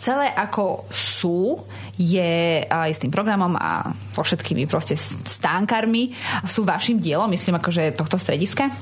[0.00, 1.60] Celé ako sú,
[2.00, 6.16] je aj s tým programom a po všetkými proste stánkarmi
[6.48, 8.72] sú vašim dielom, myslím akože tohto strediska?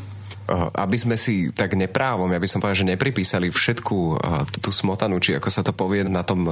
[0.75, 3.97] Aby sme si tak neprávom, ja by som povedal, že nepripísali všetku
[4.59, 6.51] tú smotanu, či ako sa to povie na tom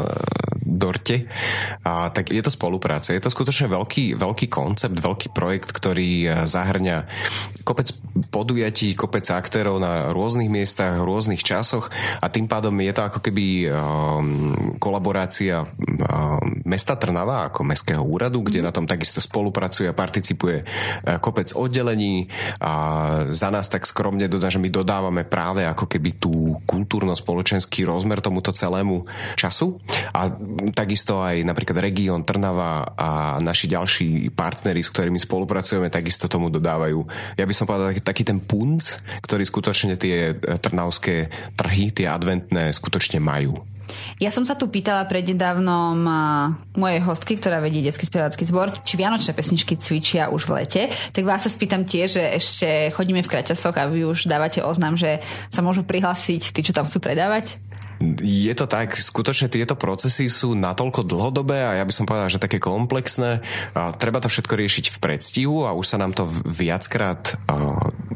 [0.70, 1.26] dorte,
[1.82, 3.12] a, tak je to spolupráca.
[3.12, 6.96] Je to skutočne veľký, veľký koncept, veľký projekt, ktorý zahrňa
[7.66, 7.92] kopec
[8.30, 13.20] podujatí, kopec aktérov na rôznych miestach, v rôznych časoch a tým pádom je to ako
[13.22, 18.66] keby um, kolaborácia um, mesta Trnava ako mestského úradu, kde mm.
[18.66, 20.62] na tom takisto spolupracuje a participuje
[21.22, 22.26] kopec oddelení
[22.60, 22.72] a
[23.30, 28.52] za nás tak skromne dodá, že my dodávame práve ako keby tú kultúrno-spoločenský rozmer tomuto
[28.52, 29.04] celému
[29.36, 29.80] času
[30.12, 30.28] a
[30.74, 37.00] takisto aj napríklad región Trnava a naši ďalší partneri, s ktorými spolupracujeme, takisto tomu dodávajú.
[37.36, 42.70] Ja by som povedal taký, taký ten punc, ktorý skutočne tie trnavské trhy, tie adventné
[42.70, 43.60] skutočne majú.
[44.20, 45.96] Ja som sa tu pýtala prednedávnom
[46.76, 50.82] mojej hostky, ktorá vedie detský spevácky zbor, či vianočné pesničky cvičia už v lete.
[51.16, 54.98] Tak vás sa spýtam tiež, že ešte chodíme v kraťasoch a vy už dávate oznam,
[54.98, 57.56] že sa môžu prihlásiť tí, čo tam chcú predávať?
[58.24, 62.40] Je to tak, skutočne tieto procesy sú natoľko dlhodobé a ja by som povedal, že
[62.40, 63.44] také komplexné.
[63.76, 67.36] A treba to všetko riešiť v predstihu a už sa nám to viackrát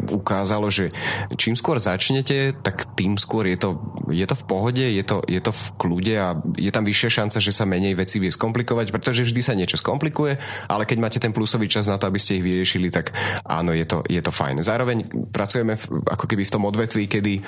[0.09, 0.89] ukázalo, že
[1.37, 3.77] čím skôr začnete, tak tým skôr je to,
[4.11, 7.39] je to v pohode, je to, je to v kľude a je tam vyššia šanca,
[7.41, 10.37] že sa menej veci vie skomplikovať, pretože vždy sa niečo skomplikuje,
[10.69, 13.15] ale keď máte ten plusový čas na to, aby ste ich vyriešili, tak
[13.47, 14.61] áno, je to, je to fajn.
[14.65, 17.41] Zároveň pracujeme v, ako keby v tom odvetví, kedy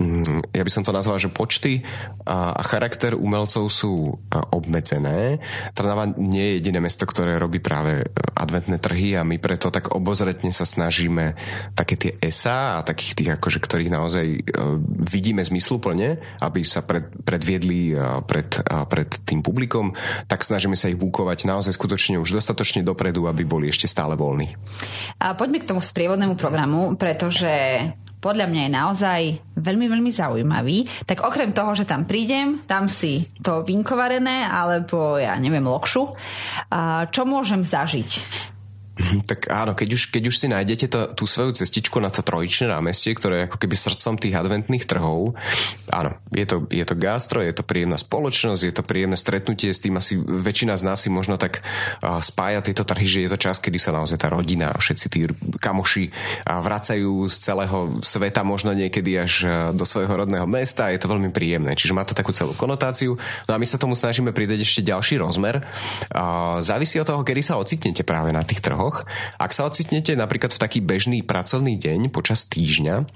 [0.00, 1.84] mm, ja by som to nazval, že počty
[2.26, 4.18] a, a charakter umelcov sú
[4.50, 5.38] obmedzené.
[5.72, 9.94] Trnava nie je jediné mesto, ktoré robí práve e, adventné trhy a my preto tak
[9.94, 11.36] obozretne sa snažíme
[11.78, 15.93] také tie esa a takých tých, akože, ktorých naozaj uh, vidíme zmysluplne,
[16.42, 17.94] aby sa pred, predviedli
[18.26, 18.50] pred,
[18.90, 19.94] pred tým publikom,
[20.26, 24.54] tak snažíme sa ich búkovať naozaj skutočne už dostatočne dopredu, aby boli ešte stále voľní.
[25.22, 27.52] A poďme k tomu sprievodnému programu, pretože
[28.24, 29.20] podľa mňa je naozaj
[29.60, 31.04] veľmi, veľmi zaujímavý.
[31.04, 36.08] Tak okrem toho, že tam prídem, tam si to vinkovarené alebo ja neviem, lokšu,
[37.12, 38.10] čo môžem zažiť?
[38.94, 42.22] Mhm, tak áno, keď už, keď už si nájdete to, tú svoju cestičku na to
[42.22, 45.34] trojičné námestie, ktoré je ako keby srdcom tých adventných trhov,
[45.90, 49.82] áno, je to, je to gastro, je to príjemná spoločnosť, je to príjemné stretnutie, s
[49.82, 53.38] tým asi väčšina z nás si možno tak uh, spája tieto trhy, že je to
[53.50, 55.26] čas, kedy sa naozaj tá rodina a všetci tí
[55.58, 61.02] kamoši uh, vracajú z celého sveta, možno niekedy až uh, do svojho rodného mesta je
[61.02, 61.74] to veľmi príjemné.
[61.74, 63.18] Čiže má to takú celú konotáciu.
[63.50, 65.66] No a my sa tomu snažíme pridať ešte ďalší rozmer.
[66.14, 69.08] Uh, závisí od toho, kedy sa ocitnete práve na tých trhoch trhoch.
[69.40, 73.08] Ak sa ocitnete napríklad v taký bežný pracovný deň počas týždňa,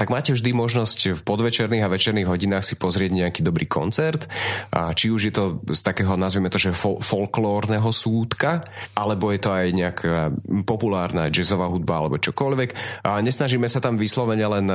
[0.00, 4.32] tak máte vždy možnosť v podvečerných a večerných hodinách si pozrieť nejaký dobrý koncert.
[4.72, 6.72] Či už je to z takého, nazvime to, že
[7.04, 8.64] folklórneho súdka,
[8.96, 10.32] alebo je to aj nejaká
[10.64, 13.04] populárna jazzová hudba alebo čokoľvek.
[13.04, 14.72] Nesnažíme sa tam vyslovene len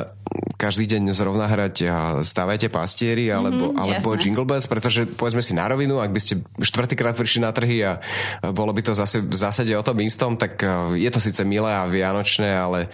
[0.57, 1.85] každý deň zrovna hrať
[2.25, 6.41] stávajte pastieri alebo, mm-hmm, alebo Jingle Bells, pretože povedzme si na rovinu, ak by ste
[6.61, 8.01] štvrtýkrát prišli na trhy a
[8.53, 11.71] bolo by to zase v zásade o tom istom, tak e, je to síce milé
[11.71, 12.91] a vianočné, ale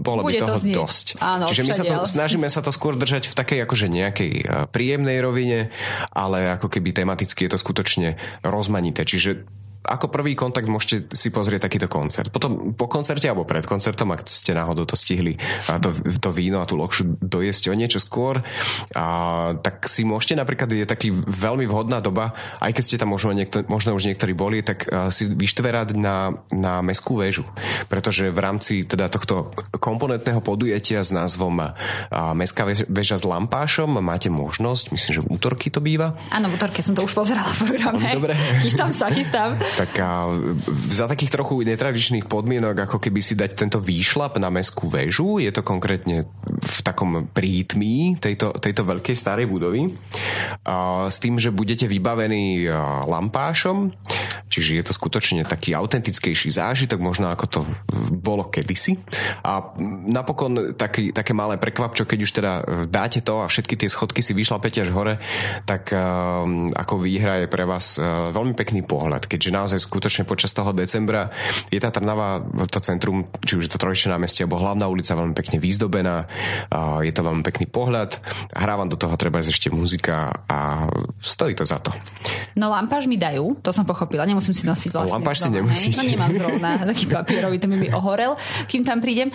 [0.00, 1.06] bolo Bude by toho to dosť.
[1.20, 4.44] Áno, Čiže my sa to, snažíme sa to skôr držať v takej akože nejakej e,
[4.72, 5.68] príjemnej rovine,
[6.16, 9.04] ale ako keby tematicky je to skutočne rozmanité.
[9.04, 12.28] Čiže ako prvý kontakt môžete si pozrieť takýto koncert.
[12.28, 15.40] Potom po koncerte alebo pred koncertom, ak ste náhodou to stihli
[15.72, 15.88] a to,
[16.20, 18.44] to víno a tú lokšu dojesť o niečo skôr,
[18.92, 23.32] a, tak si môžete napríklad, je taký veľmi vhodná doba, aj keď ste tam možno,
[23.32, 27.48] niekto, možno už niektorí boli, tak a, si vyštverať na, na meskú väžu.
[27.88, 29.48] Pretože v rámci teda tohto
[29.80, 31.68] komponentného podujatia s názvom a,
[32.36, 36.12] Meská väža s lampášom máte možnosť, myslím, že v útorky to býva.
[36.36, 38.12] Áno, v útorky som to už pozerala v programe.
[38.12, 38.34] Dobre.
[38.60, 40.26] Chystám sa, chystám tak a
[40.90, 45.50] za takých trochu netradičných podmienok, ako keby si dať tento výšlap na meskú väžu, je
[45.52, 46.26] to konkrétne
[46.60, 49.92] v takom prítmí tejto, tejto veľkej starej budovy,
[51.06, 52.68] s tým, že budete vybavení
[53.06, 53.92] lampášom,
[54.50, 57.60] čiže je to skutočne taký autentickejší zážitok, možno ako to
[58.10, 58.98] bolo kedysi.
[59.46, 59.72] A
[60.10, 62.52] napokon taký, také malé prekvapčo, keď už teda
[62.90, 65.22] dáte to a všetky tie schodky si vyšlapete až hore,
[65.64, 65.94] tak
[66.74, 67.96] ako výhra je pre vás
[68.34, 71.30] veľmi pekný pohľad, keďže naozaj skutočne počas toho decembra
[71.70, 75.34] je tá Trnava, to centrum, či už je to Trojčné námestie alebo hlavná ulica veľmi
[75.36, 76.26] pekne vyzdobená,
[77.00, 78.18] je to veľmi pekný pohľad,
[78.54, 80.90] hrávam do toho treba ešte muzika a
[81.22, 81.94] stojí to za to.
[82.56, 85.14] No lampáž mi dajú, to som pochopila, nemusím si nosiť vlastne.
[85.16, 85.94] Lampáž si nemusíš.
[85.96, 89.28] No nemám zrovna, taký papierový, to mi by ohorel, kým tam prídem.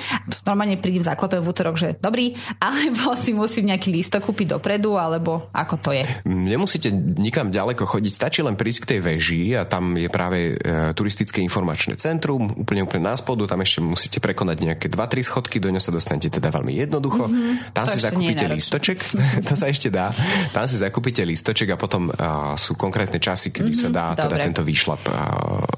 [0.43, 5.47] Normálne prídem, zaklopem v útorok, že dobrý, alebo si musím nejaký lístok kúpiť dopredu, alebo
[5.53, 6.03] ako to je.
[6.25, 10.91] Nemusíte nikam ďaleko chodiť, stačí len prísť k tej veži a tam je práve e,
[10.97, 15.69] turistické informačné centrum, úplne úplne na spodu, tam ešte musíte prekonať nejaké 2-3 schodky, do
[15.69, 17.29] ňa sa dostanete teda veľmi jednoducho.
[17.29, 18.97] Mm-hmm, tam si zakúpite lístoček,
[19.47, 20.09] to sa ešte dá,
[20.55, 24.25] tam si zakúpite lístoček a potom uh, sú konkrétne časy, kedy mm-hmm, sa dá teda
[24.25, 24.39] dobre.
[24.39, 25.15] teda tento výšlap uh,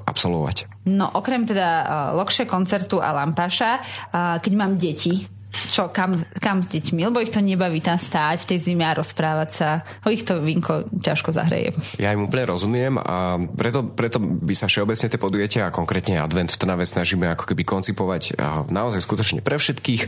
[0.08, 0.77] absolvovať.
[0.88, 6.60] No okrem teda uh, Lokše koncertu a Lampáša, uh, keď mám deti, čo, kam, kam
[6.60, 9.68] s deťmi, lebo ich to nebaví tam stáť v tej zime a rozprávať sa.
[10.04, 11.74] O ich to vinko ťažko zahreje.
[11.98, 16.52] Ja im úplne rozumiem a preto, preto by sa všeobecne tie podujatia a konkrétne advent
[16.52, 20.02] v Trnave snažíme ako keby koncipovať naozaj skutočne pre všetkých.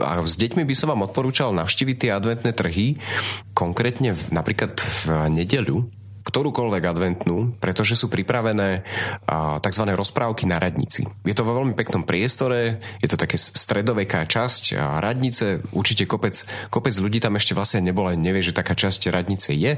[0.00, 2.96] A s deťmi by som vám odporúčal navštíviť tie adventné trhy,
[3.52, 5.02] konkrétne v, napríklad v
[5.42, 5.84] nedeľu
[6.32, 8.80] ktorúkoľvek adventnú, pretože sú pripravené
[9.60, 9.84] tzv.
[9.92, 11.04] rozprávky na radnici.
[11.28, 16.40] Je to vo veľmi peknom priestore, je to také stredoveká časť radnice, určite kopec,
[16.72, 19.76] kopec ľudí tam ešte vlastne nebolo, nevie, že taká časť radnice je.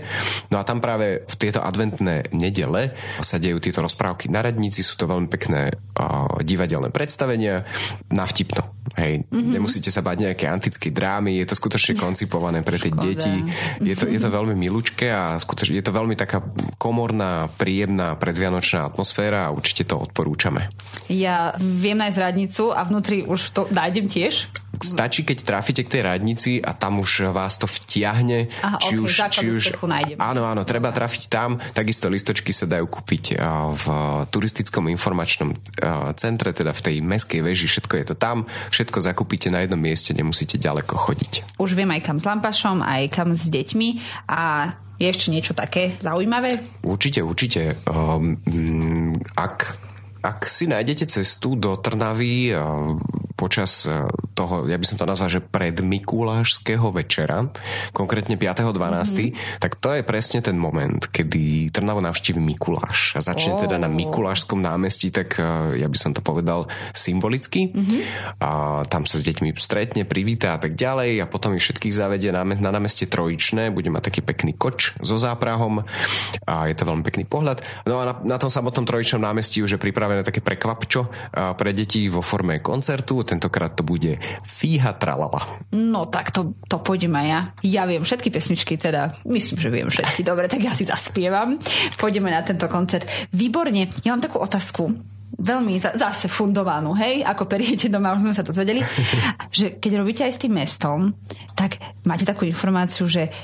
[0.54, 4.94] No a tam práve v tieto adventné nedele sa dejú tieto rozprávky na radnici, sú
[4.94, 5.74] to veľmi pekné
[6.46, 7.66] divadelné predstavenia
[8.14, 8.73] na vtipno.
[8.92, 9.52] Hej, mm-hmm.
[9.56, 13.04] nemusíte sa bať nejaké antické drámy, je to skutočne koncipované pre tie Škoda.
[13.08, 13.34] deti.
[13.80, 16.44] Je to, je to veľmi milúčke a skutočne je to veľmi taká
[16.76, 20.68] komorná, príjemná predvianočná atmosféra a určite to odporúčame.
[21.08, 26.02] Ja viem nájsť radnicu a vnútri už to nájdem tiež stačí, keď trafíte k tej
[26.06, 28.48] radnici a tam už vás to vtiahne.
[28.62, 29.64] Aha, či okay, už, či už,
[30.18, 31.60] áno, áno, treba trafiť tam.
[31.74, 33.38] Takisto listočky sa dajú kúpiť
[33.74, 33.84] v
[34.32, 35.52] turistickom informačnom
[36.18, 38.48] centre, teda v tej meskej veži, všetko je to tam.
[38.72, 41.60] Všetko zakúpite na jednom mieste, nemusíte ďaleko chodiť.
[41.60, 43.88] Už viem aj kam s lampašom, aj kam s deťmi
[44.30, 46.62] a je ešte niečo také zaujímavé?
[46.86, 47.82] Určite, určite.
[47.90, 48.38] Um,
[49.34, 49.78] ak
[50.24, 52.48] ak si nájdete cestu do Trnavy
[53.34, 54.06] počas e,
[54.38, 57.50] toho, ja by som to nazval, že predmikulášského večera,
[57.90, 59.58] konkrétne 5.12., mm-hmm.
[59.58, 63.60] tak to je presne ten moment, kedy Trnavo navštívi Mikuláš a začne oh.
[63.66, 67.74] teda na Mikulášskom námestí, tak e, ja by som to povedal symbolicky.
[67.74, 68.00] Mm-hmm.
[68.38, 72.30] A tam sa s deťmi stretne, privíta a tak ďalej a potom ich všetkých zavedie
[72.30, 75.82] na, na námestie Trojičné, bude mať taký pekný koč so záprahom
[76.46, 77.60] a je to veľmi pekný pohľad.
[77.90, 82.06] No a na, na tom samotnom Trojičnom námestí už je pripravené také prekvapčo pre deti
[82.06, 84.16] vo forme koncertu, tentokrát to bude
[84.46, 85.42] Fíha Tralala.
[85.74, 87.40] No tak to, to pôjdem aj ja.
[87.66, 90.22] Ja viem všetky pesničky, teda myslím, že viem všetky.
[90.22, 91.58] Dobre, tak ja si zaspievam.
[91.98, 93.04] Pôjdeme na tento koncert.
[93.34, 93.90] Výborne.
[94.06, 94.94] Ja mám takú otázku
[95.34, 98.86] veľmi zase fundovanú, hej, ako periete doma, už sme sa to zvedeli,
[99.58, 101.10] že keď robíte aj s tým mestom,
[101.58, 103.34] tak máte takú informáciu, že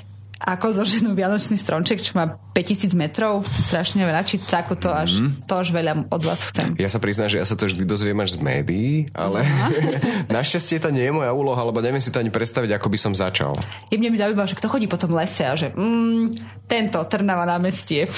[0.40, 5.44] ako zoženú Vianočný stromček, čo má 5000 metrov, strašne veľa, či takú to až, mm.
[5.44, 6.72] to až veľa od vás chcem.
[6.81, 9.44] Ja sa priznám, že ja sa to vždy dozviem až z médií, ale
[10.33, 13.12] našťastie to nie je moja úloha, lebo neviem si to ani predstaviť, ako by som
[13.12, 13.53] začal.
[13.92, 16.24] Je mne by zaujímavé, že kto chodí po tom lese a že mm,
[16.64, 18.09] tento Trnava námestie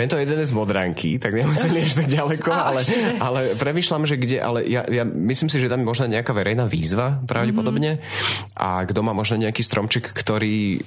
[0.00, 2.80] tento jeden je z Modranky, tak nemuseli až tak ďaleko, ale,
[3.20, 6.64] ale premyšľam, že kde, ale ja, ja myslím si, že tam je možno nejaká verejná
[6.64, 8.00] výzva pravdepodobne.
[8.00, 8.56] Mm-hmm.
[8.56, 10.80] a kto má možno nejaký stromček, ktorý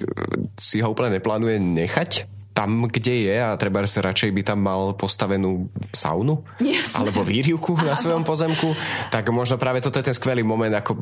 [0.58, 2.10] si ho úplne neplánuje nechať,
[2.54, 7.02] tam, kde je a treba sa radšej by tam mal postavenú saunu Jasne.
[7.02, 8.70] alebo výrivku na svojom pozemku,
[9.10, 10.94] tak možno práve toto je ten skvelý moment, ako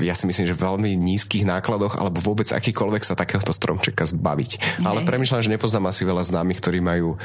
[0.00, 4.80] ja si myslím, že v veľmi nízkych nákladoch alebo vôbec akýkoľvek sa takéhoto stromčeka zbaviť.
[4.80, 4.88] Nie.
[4.88, 7.20] Ale premyšľam, že nepoznám asi veľa známych, ktorí majú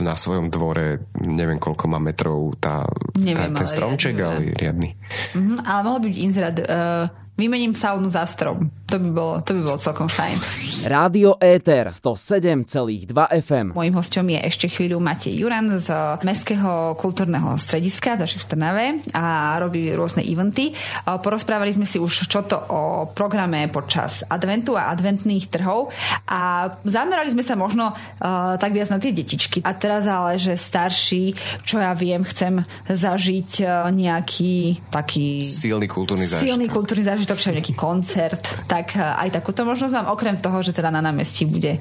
[0.00, 4.96] na svojom dvore neviem koľko má metrov tá, neviem, tá, ten stromček, ale riadny.
[5.36, 8.70] Mm-hmm, ale mohol byť inzerát uh Vymením saunu za strom.
[8.86, 10.38] To by bolo, to by bolo celkom fajn.
[10.86, 13.10] Rádio Éter 107,2
[13.42, 13.74] FM.
[13.74, 15.90] Mojím hostom je ešte chvíľu Matej Juran z
[16.22, 20.78] Mestského kultúrneho strediska za v Trnave a robí rôzne eventy.
[21.02, 25.90] Porozprávali sme si už čo to o programe počas adventu a adventných trhov
[26.30, 29.58] a zamerali sme sa možno uh, tak viac na tie detičky.
[29.66, 31.34] A teraz ale, že starší,
[31.66, 35.42] čo ja viem, chcem zažiť uh, nejaký taký...
[35.42, 36.46] Silný kultúrny zážitok.
[36.46, 40.60] Silný kultúrny zážitok zážitok, čo nejaký koncert, tak e, aj takúto možnosť mám, okrem toho,
[40.60, 41.80] že teda na námestí bude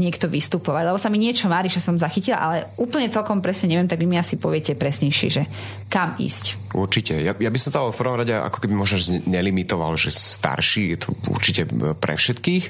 [0.00, 0.88] niekto vystupovať.
[0.88, 4.08] Lebo sa mi niečo mári, že som zachytila, ale úplne celkom presne neviem, tak vy
[4.08, 5.44] mi asi poviete presnejšie, že
[5.92, 6.72] kam ísť.
[6.72, 7.20] Určite.
[7.20, 10.98] Ja, ja by som to v prvom rade ako keby možno nelimitoval, že starší je
[11.04, 11.68] to určite
[12.00, 12.64] pre všetkých.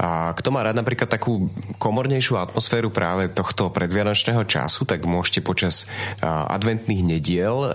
[0.00, 5.88] A kto má rád napríklad takú komornejšiu atmosféru práve tohto predvianočného času, tak môžete počas
[6.24, 7.72] adventných nediel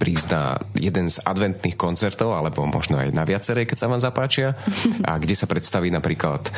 [0.00, 4.58] prísť na jeden z adventných koncertov, alebo možno aj na viacerej, keď sa vám zapáčia,
[5.06, 6.50] a kde sa predstaví napríklad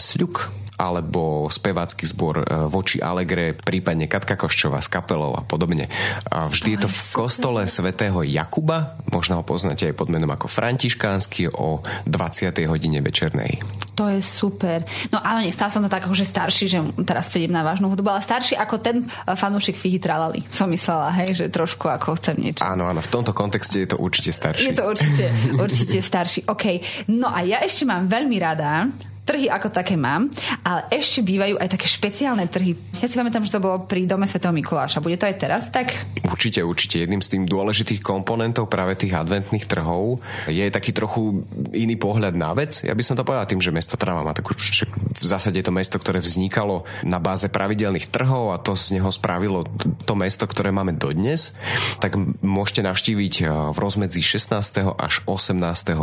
[0.00, 5.86] Sľuk, alebo spevácky zbor e, voči Alegre, prípadne Katka Koščová s kapelou a podobne.
[6.30, 10.30] A vždy to je to v kostole svätého Jakuba, možno ho poznáte aj pod menom
[10.30, 12.50] ako Františkánsky o 20.
[12.66, 13.62] hodine večernej.
[13.94, 14.82] To je super.
[15.14, 18.26] No ale nechcel som to tak akože starší, že teraz prídem na vážnu hudbu, ale
[18.26, 20.42] starší ako ten e, fanúšik Fihy Tralali.
[20.50, 22.66] Som myslela, hej, že trošku ako chcem niečo.
[22.66, 24.74] Áno, áno, v tomto kontexte je to určite starší.
[24.74, 26.50] Je to určite, určite starší.
[26.50, 26.82] OK.
[27.14, 28.90] No a ja ešte mám veľmi rada
[29.24, 30.28] trhy ako také mám,
[30.60, 32.76] ale ešte bývajú aj také špeciálne trhy.
[33.00, 35.00] Ja si pamätám, že to bolo pri Dome Svetého Mikuláša.
[35.00, 35.96] Bude to aj teraz tak?
[36.28, 37.00] Určite, určite.
[37.00, 41.40] Jedným z tým dôležitých komponentov práve tých adventných trhov je taký trochu
[41.72, 42.84] iný pohľad na vec.
[42.84, 45.96] Ja by som to povedal tým, že mesto Trava má takú, v zásade to mesto,
[45.96, 49.64] ktoré vznikalo na báze pravidelných trhov a to z neho spravilo
[50.04, 51.56] to mesto, ktoré máme dodnes.
[52.04, 54.84] Tak môžete navštíviť eh, v rozmedzi 16.
[55.00, 55.56] až 18.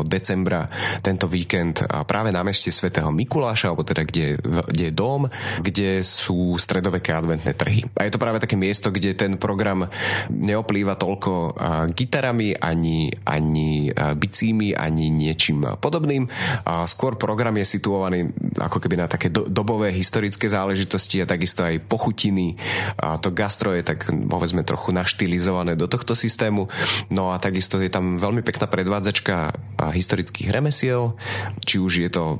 [0.10, 0.66] decembra
[1.06, 5.28] tento víkend práve na meste Svetého Mikuláša, alebo teda kde, kde je dom,
[5.62, 7.86] kde sú stredoveké adventné trhy.
[7.96, 9.88] A je to práve také miesto, kde ten program
[10.32, 11.56] neoplýva toľko
[11.94, 16.28] gitarami, ani, ani bicími, ani niečím podobným.
[16.66, 21.64] A skôr program je situovaný ako keby na také do, dobové historické záležitosti a takisto
[21.64, 22.56] aj pochutiny.
[22.98, 26.72] A to gastro je tak povedzme trochu naštilizované do tohto systému.
[27.10, 29.52] No a takisto je tam veľmi pekná predvádzačka
[29.92, 31.18] historických remesiel,
[31.66, 32.40] či už je to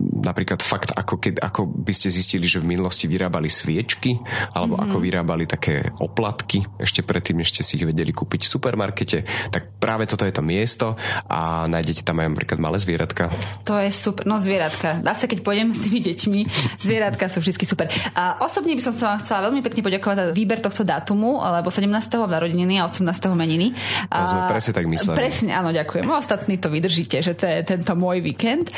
[0.21, 4.15] napríklad fakt, ako, keď, ako by ste zistili, že v minulosti vyrábali sviečky,
[4.53, 4.87] alebo mm-hmm.
[4.89, 9.17] ako vyrábali také oplatky, ešte predtým, ešte si ich vedeli kúpiť v supermarkete,
[9.49, 10.93] tak práve toto je to miesto
[11.27, 13.33] a nájdete tam aj napríklad malé zvieratka.
[13.65, 15.01] To je super, no zvieratka.
[15.01, 16.41] Dá sa, keď pôjdem s tými deťmi,
[16.85, 17.89] zvieratka sú vždy super.
[18.13, 21.73] A osobne by som sa vám chcela veľmi pekne poďakovať za výber tohto dátumu, lebo
[21.73, 21.89] 17.
[22.13, 23.07] narodeniny a 18.
[23.33, 23.73] meniny.
[24.11, 25.17] To sme presne tak mysleli.
[25.17, 26.05] Presne, áno, ďakujem.
[26.05, 28.69] Ostatní to vydržíte, že to je tento môj víkend.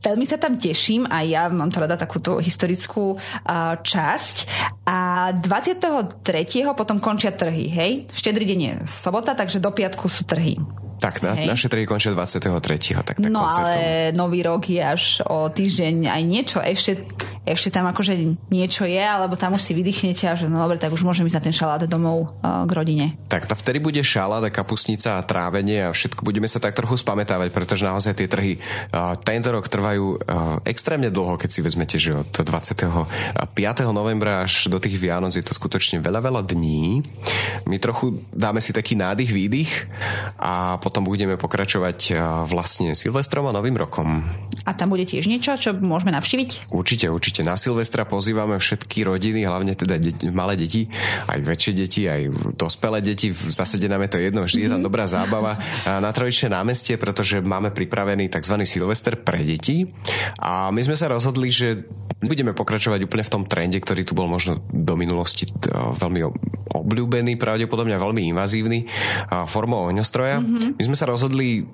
[0.00, 4.36] Veľmi sa tam teším a ja mám to rada takúto historickú uh, časť.
[4.86, 6.22] A 23.
[6.78, 7.92] potom končia trhy, hej?
[8.14, 10.54] Štedrý deň je sobota, takže do piatku sú trhy.
[11.02, 12.62] Tak, na, naše trhy končia 23.
[13.02, 13.74] Tak, tak no koncertom.
[13.74, 16.58] ale nový rok je až o týždeň aj niečo.
[16.62, 17.02] Ešte
[17.42, 18.14] ešte tam akože
[18.54, 21.42] niečo je, alebo tam už si vydýchnete a že no dobre, tak už môžem ísť
[21.42, 23.06] na ten šalát domov uh, k rodine.
[23.26, 27.02] Tak to vtedy bude šalát a kapusnica a trávenie a všetko budeme sa tak trochu
[27.02, 28.62] spamätávať, pretože naozaj tie trhy
[28.94, 32.78] uh, tento rok trvajú uh, extrémne dlho, keď si vezmete, že od 25.
[33.90, 37.02] novembra až do tých Vianoc je to skutočne veľa, veľa dní.
[37.66, 39.90] My trochu dáme si taký nádych, výdych
[40.38, 44.20] a potom budeme pokračovať uh, vlastne Silvestrom a Novým rokom.
[44.68, 46.68] A tam bude tiež niečo, čo môžeme navštíviť?
[46.68, 50.86] Určite, určite na Silvestra pozývame všetky rodiny, hlavne teda de- malé deti,
[51.26, 53.32] aj väčšie deti, aj dospelé deti.
[53.32, 54.86] V zásade nám je to jedno, vždy je tam mhm.
[54.86, 55.56] dobrá zábava
[56.04, 58.60] na Trojičné námestie, pretože máme pripravený tzv.
[58.68, 59.88] Silvester pre deti.
[60.36, 61.88] A my sme sa rozhodli, že
[62.22, 66.20] budeme pokračovať úplne v tom trende, ktorý tu bol možno do minulosti veľmi
[66.72, 68.86] obľúbený, pravdepodobne veľmi invazívny
[69.50, 70.40] formou ohňostroja.
[70.40, 70.78] Mm-hmm.
[70.78, 71.66] My sme sa rozhodli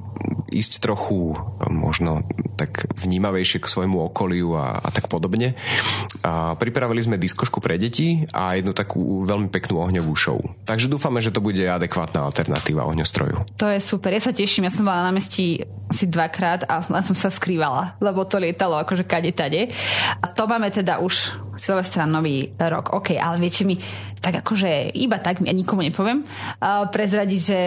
[0.48, 1.36] ísť trochu
[1.68, 2.24] možno
[2.58, 5.54] tak vnímavejšie k svojmu okoliu a, a tak podobne.
[6.26, 10.38] A pripravili sme diskošku pre deti a jednu takú veľmi peknú ohňovú show.
[10.66, 13.60] Takže dúfame, že to bude adekvátna alternatíva ohňostroju.
[13.62, 17.16] To je super, ja sa teším, ja som bola na námestí asi dvakrát a som
[17.16, 19.70] sa skrývala, lebo to lietalo akože kade tade.
[20.20, 22.94] A to máme teda už Silvestra nový rok.
[22.94, 23.74] OK, ale viete mi,
[24.18, 27.60] tak akože iba tak, ja nikomu nepoviem, uh, prezradiť, že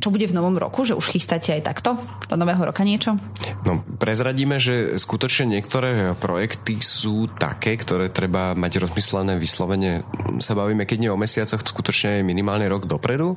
[0.00, 1.96] čo bude v novom roku, že už chystáte aj takto
[2.28, 3.16] do nového roka niečo?
[3.64, 10.06] No, prezradíme, že skutočne niektoré projekty sú také, ktoré treba mať rozmyslené vyslovene.
[10.38, 13.34] Sa bavíme, keď nie o mesiacoch, skutočne minimálne rok dopredu.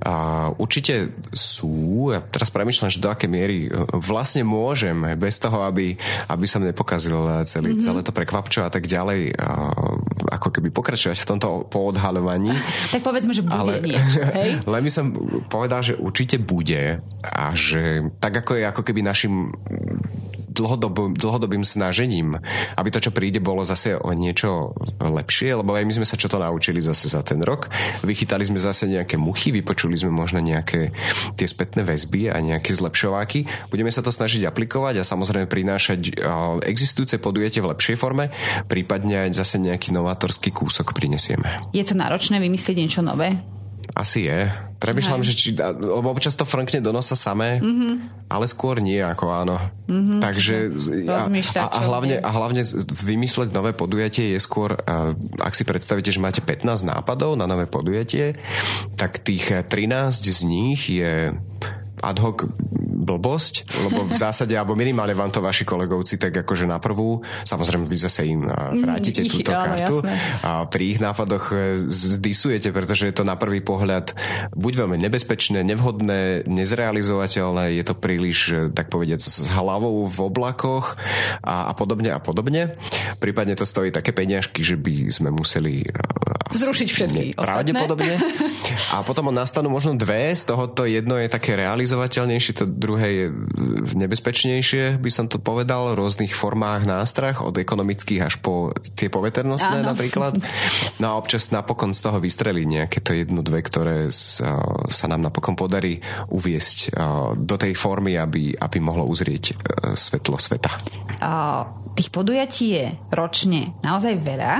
[0.00, 3.66] A určite sú, ja teraz premyšľam, že do aké miery
[3.98, 5.98] vlastne môžem bez toho, aby,
[6.30, 7.84] aby som nepokazil celý, mm-hmm.
[7.84, 9.72] celé to prekvapčo a tak ďalej, a,
[10.40, 12.50] ako keby pokračovať v tomto poodhaľovaní.
[12.94, 14.62] tak povedzme, že bude ale, niečo, hej?
[14.64, 15.12] Len by som
[15.50, 19.52] povedal, že určite bude a že tak ako je ako keby našim
[20.60, 22.36] dlhodob, dlhodobým snažením,
[22.76, 26.28] aby to, čo príde, bolo zase o niečo lepšie, lebo aj my sme sa čo
[26.28, 27.72] to naučili zase za ten rok.
[28.04, 30.92] Vychytali sme zase nejaké muchy, vypočuli sme možno nejaké
[31.40, 33.72] tie spätné väzby a nejaké zlepšováky.
[33.72, 36.20] Budeme sa to snažiť aplikovať a samozrejme prinášať
[36.68, 38.28] existujúce podujatie v lepšej forme,
[38.68, 41.62] prípadne aj zase nejaký novátorský kúsok prinesieme.
[41.72, 43.40] Je to náročné vymyslieť niečo nové?
[43.90, 44.46] Asi je.
[44.78, 48.26] Premýšľam, že či, lebo občas to frnkne do nosa samé, mm-hmm.
[48.30, 49.56] ale skôr nie ako áno.
[49.90, 50.20] Mm-hmm.
[50.22, 50.56] Takže
[51.10, 54.78] a, a, a, hlavne, a hlavne vymysleť nové podujatie je skôr,
[55.42, 58.38] ak si predstavíte, že máte 15 nápadov na nové podujatie,
[58.94, 61.34] tak tých 13 z nich je
[62.00, 62.48] ad hoc
[63.10, 67.88] blbosť, lebo v zásade, alebo minimálne vám to vaši kolegovci tak akože na prvú, samozrejme
[67.88, 68.46] vy zase im
[68.78, 69.96] vrátite mm, túto kartu.
[70.46, 71.56] a pri ich nápadoch e,
[71.90, 74.12] zdisujete, pretože je to na prvý pohľad
[74.54, 81.00] buď veľmi nebezpečné, nevhodné, nezrealizovateľné, je to príliš, e, tak povedať, s hlavou v oblakoch
[81.40, 82.76] a, a podobne a podobne.
[83.18, 85.90] Prípadne to stojí také peniažky, že by sme museli e,
[86.52, 88.14] zrušiť všetky ne, Pravdepodobne.
[88.92, 93.26] A potom nastanú možno dve, z tohoto jedno je také realizovateľnejšie, to druhé druhé je
[93.96, 99.80] nebezpečnejšie, by som to povedal, v rôznych formách nástrach, od ekonomických až po tie poveternostné
[99.80, 99.96] Áno.
[99.96, 100.36] napríklad.
[101.00, 104.60] No a občas napokon z toho vystrelí nejaké to jedno, dve, ktoré sa,
[104.92, 106.92] sa nám napokon podarí uviesť
[107.40, 109.54] do tej formy, aby, aby mohlo uzrieť e,
[109.96, 110.76] svetlo sveta.
[111.96, 112.86] Tých podujatí je
[113.16, 114.52] ročne naozaj veľa.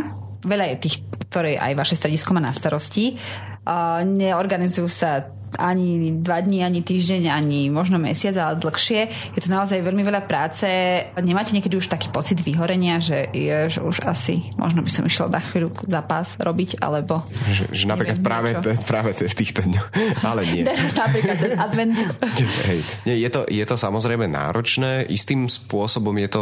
[0.49, 0.97] Veľa je tých,
[1.29, 3.21] ktoré aj vaše stredisko má na starosti.
[4.09, 5.29] Neorganizujú sa
[5.59, 9.01] ani dva dní, ani týždeň, ani možno mesiac, ale dlhšie.
[9.35, 10.67] Je to naozaj veľmi veľa práce.
[11.19, 15.33] Nemáte niekedy už taký pocit vyhorenia, že, je, že už asi možno by som išiel
[15.33, 17.25] na chvíľu zápas robiť, alebo...
[17.49, 19.87] Že, že napríklad neviem, práve, te, práve te, v týchto dňoch.
[20.31, 20.63] Ale nie.
[20.63, 21.97] Teraz napríklad ten advent.
[22.69, 22.81] Hej.
[23.09, 25.09] Nie, je, to, je to samozrejme náročné.
[25.09, 26.41] Istým spôsobom je to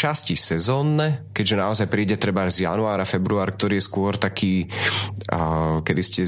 [0.00, 4.64] časti sezónne, keďže naozaj príde treba z januára, február, ktorý je skôr taký,
[5.28, 6.22] uh, kedy ste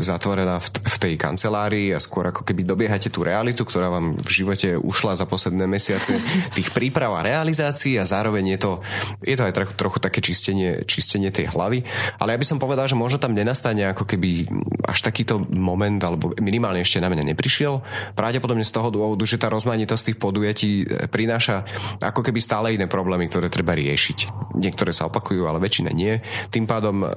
[0.00, 4.30] zatvorená v, v tej kancelárii a skôr ako keby dobiehate tú realitu, ktorá vám v
[4.32, 6.16] živote ušla za posledné mesiace
[6.56, 8.72] tých príprav a realizácií a zároveň je to,
[9.20, 11.84] je to aj trochu, trochu také čistenie, čistenie tej hlavy.
[12.16, 14.48] Ale ja by som povedal, že možno tam nenastane ako keby
[14.88, 17.84] až takýto moment, alebo minimálne ešte na mňa neprišiel.
[18.16, 20.70] Pravdepodobne z toho dôvodu, že tá rozmanitosť tých podujatí
[21.12, 21.68] prináša
[22.00, 24.52] ako keby stále iné problémy, ktoré treba riešiť.
[24.60, 26.20] Niektoré sa opakujú, ale väčšina nie.
[26.52, 27.08] Tým pádom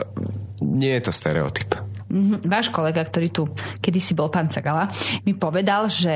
[0.64, 1.93] nie je to stereotyp.
[2.14, 2.45] Mm-hmm.
[2.45, 3.49] Váš kolega, ktorý tu
[3.82, 4.86] kedysi bol pán Cagala,
[5.26, 6.14] mi povedal, že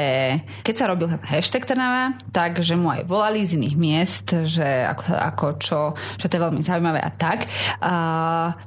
[0.61, 5.09] keď sa robil hashtag Trnava, tak že mu aj volali z iných miest, že ako,
[5.17, 5.79] ako čo,
[6.21, 7.49] že to je veľmi zaujímavé a tak.
[7.81, 7.93] A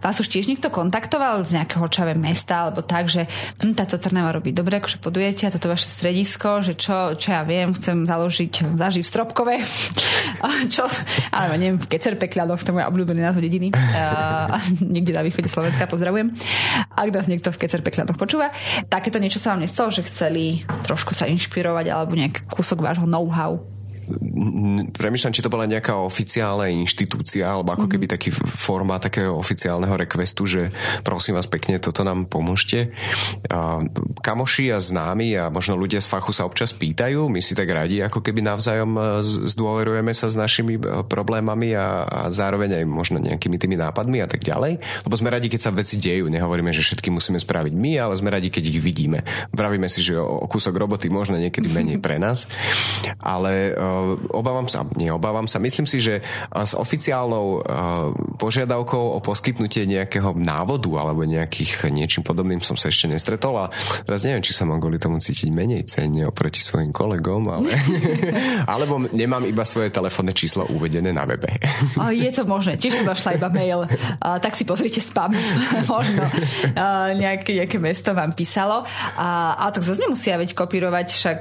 [0.02, 3.30] vás už tiež niekto kontaktoval z nejakého čave mesta alebo tak, že
[3.62, 7.46] hm, táto Trnava robí dobre, akože podujete a toto vaše stredisko, že čo, čo ja
[7.46, 9.62] viem, chcem založiť zaživ stropkové,
[10.74, 10.82] čo,
[11.30, 15.86] ale neviem, v Kecerpekľadoch, to je moja obľúbený názov dediny, a, niekde na východe Slovenska,
[15.86, 16.34] pozdravujem.
[16.90, 18.48] Ak nás niekto v Kecer Pekľadoch počúva.
[18.88, 23.60] Takéto niečo sa vám nestalo, že chceli trošku sa inšpirovať alebo nejaký kúsok vášho know-how?
[24.92, 30.44] Premyšľam, či to bola nejaká oficiálna inštitúcia, alebo ako keby taký forma takého oficiálneho requestu,
[30.44, 30.62] že
[31.06, 32.92] prosím vás pekne, toto nám pomôžte.
[34.20, 38.02] Kamoši a známi a možno ľudia z fachu sa občas pýtajú, my si tak radi
[38.04, 43.16] ako keby navzájom e, zdôverujeme sa s našimi e, problémami a, a zároveň aj možno
[43.22, 44.80] nejakými tými nápadmi a tak ďalej.
[45.06, 46.26] Lebo sme radi, keď sa veci dejú.
[46.26, 49.22] Nehovoríme, že všetky musíme spraviť my, ale sme radi, keď ich vidíme.
[49.52, 52.48] Vravíme si, že o kúsok roboty možno niekedy menej pre nás.
[53.20, 53.99] Ale uh,
[54.32, 57.62] obávam sa, nie obávam sa, myslím si, že s oficiálnou
[58.36, 63.64] požiadavkou o poskytnutie nejakého návodu alebo nejakých niečím podobným som sa ešte nestretol a
[64.06, 67.70] teraz neviem, či sa mám kvôli tomu cítiť menej cenne oproti svojim kolegom, ale
[68.72, 71.50] alebo nemám iba svoje telefónne číslo uvedené na webe.
[72.14, 73.84] je to možné, tiež som našla iba mail,
[74.20, 75.34] tak si pozrite spam,
[75.92, 76.24] možno
[77.16, 78.86] nejaké, nejaké mesto vám písalo.
[79.16, 81.40] A, tak zase nemusia veď kopírovať, však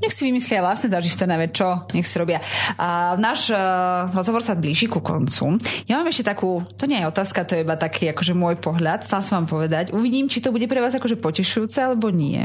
[0.00, 2.44] nech si vymyslia vlastné zaživtené, čo, nech si robia.
[2.76, 5.56] A náš uh, rozhovor sa blíži ku koncu.
[5.88, 9.08] Ja mám ešte takú, to nie je otázka, to je iba taký akože môj pohľad,
[9.08, 9.96] chcel som vám povedať.
[9.96, 12.44] Uvidím, či to bude pre vás akože potešujúce alebo nie.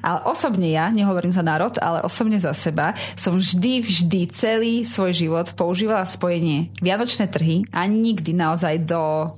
[0.00, 5.12] Ale osobne ja, nehovorím za národ, ale osobne za seba, som vždy, vždy celý svoj
[5.12, 9.32] život používala spojenie Vianočné trhy a nikdy naozaj do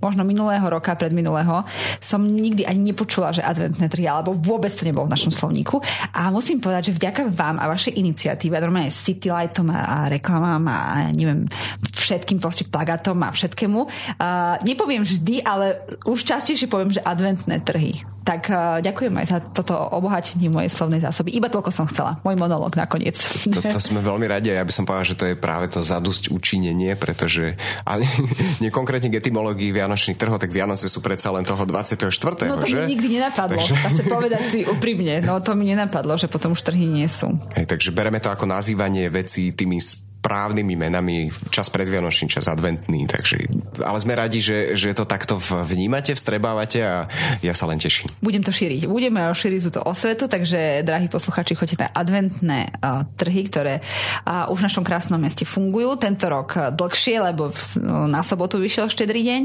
[0.00, 1.64] možno minulého roka, predminulého,
[1.98, 5.80] som nikdy ani nepočula, že adventné trhy, alebo vôbec to nebolo v našom slovníku.
[6.14, 10.78] A musím povedať, že vďaka vám a vašej iniciatíve, normálne City Lightom a, reklamám a
[11.10, 11.48] neviem,
[11.92, 18.13] všetkým proste plagátom a všetkému, uh, nepoviem vždy, ale už častejšie poviem, že adventné trhy
[18.24, 21.36] Tak uh, ďakujem aj za toto obohatenie mojej slovnej zásoby.
[21.36, 22.16] Iba toľko som chcela.
[22.24, 23.20] Môj monológ nakoniec.
[23.52, 25.84] To, to sme veľmi radi a ja by som povedal, že to je práve to
[25.84, 27.52] zadusť učinenie, pretože
[27.84, 28.08] ale
[28.64, 32.00] nie konkrétne k etymológii Vianočných trhov, tak Vianoce sú predsa len toho 24.
[32.48, 32.88] No to že?
[32.88, 33.60] mi nikdy nenapadlo.
[33.60, 33.74] Takže...
[33.76, 35.20] Zase povedať si úprimne.
[35.20, 37.28] No to mi nenapadlo, že potom už trhy nie sú.
[37.60, 39.76] Hej, takže bereme to ako nazývanie vecí tými
[40.24, 43.44] správnymi menami, čas predvianočný, čas adventný, takže,
[43.84, 47.04] ale sme radi, že, že to takto vnímate, vstrebávate a
[47.44, 48.08] ja sa len teším.
[48.24, 48.88] Budem to šíriť.
[48.88, 53.84] Budeme šíriť túto osvetu, takže, drahí posluchači, choďte na adventné uh, trhy, ktoré
[54.24, 56.00] uh, už v našom krásnom meste fungujú.
[56.00, 59.42] Tento rok dlhšie, lebo v, no, na sobotu vyšiel štedrý deň.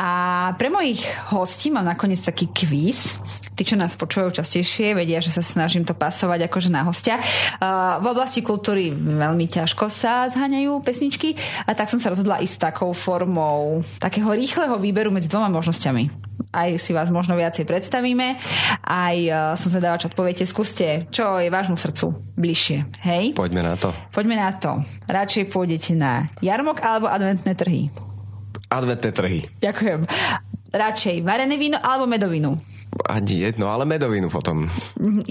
[0.00, 0.08] A
[0.56, 3.20] pre mojich hostí mám nakoniec taký kvíz.
[3.52, 7.20] Tí, čo nás počujú častejšie, vedia, že sa snažím to pasovať akože na hostia.
[7.60, 11.36] Uh, v oblasti kultúry veľmi ťažko sa zháňajú pesničky
[11.66, 16.82] a tak som sa rozhodla ísť takou formou takého rýchleho výberu medzi dvoma možnosťami aj
[16.82, 18.40] si vás možno viacej predstavíme,
[18.82, 23.24] aj uh, som dáva, čo odpoviete, skúste, čo je vášmu srdcu bližšie, hej?
[23.38, 23.94] Poďme na to.
[24.10, 24.82] Poďme na to.
[25.06, 27.92] Radšej pôjdete na jarmok alebo adventné trhy?
[28.66, 29.38] Adventné trhy.
[29.62, 30.00] Ďakujem.
[30.70, 32.58] Radšej varené víno alebo medovinu?
[32.90, 34.66] Ani jedno, ale medovinu potom.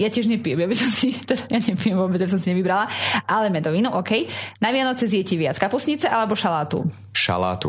[0.00, 2.88] Ja tiež nepijem, ja by som si, teda ja nepijem vôbec, ja som si nevybrala,
[3.28, 4.24] ale medovinu, OK.
[4.64, 6.88] Na Vianoce zjete viac kapusnice alebo šalátu?
[7.12, 7.68] Šalátu,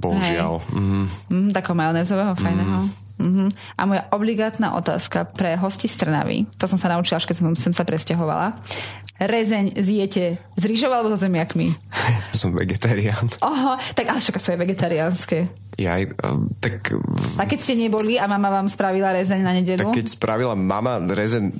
[0.00, 0.64] bohužiaľ.
[0.72, 1.06] Mm.
[1.28, 2.78] Mm, takého majonézového, fajného.
[2.88, 3.06] Mm.
[3.18, 3.50] Uh-huh.
[3.74, 7.50] A moja obligátna otázka pre hosti z Trnavy, to som sa naučila, až keď som
[7.58, 8.54] sem sa presťahovala.
[9.18, 11.74] Rezeň zjete s rýžou alebo so zemiakmi?
[12.38, 13.26] Som vegetarián.
[13.42, 15.38] Oho, tak ale však sú aj vegetariánske.
[15.78, 15.94] Ja,
[16.58, 16.90] tak...
[17.38, 19.78] A keď ste neboli a mama vám spravila rezeň na nedelu?
[19.78, 21.54] Tak keď spravila mama rezeň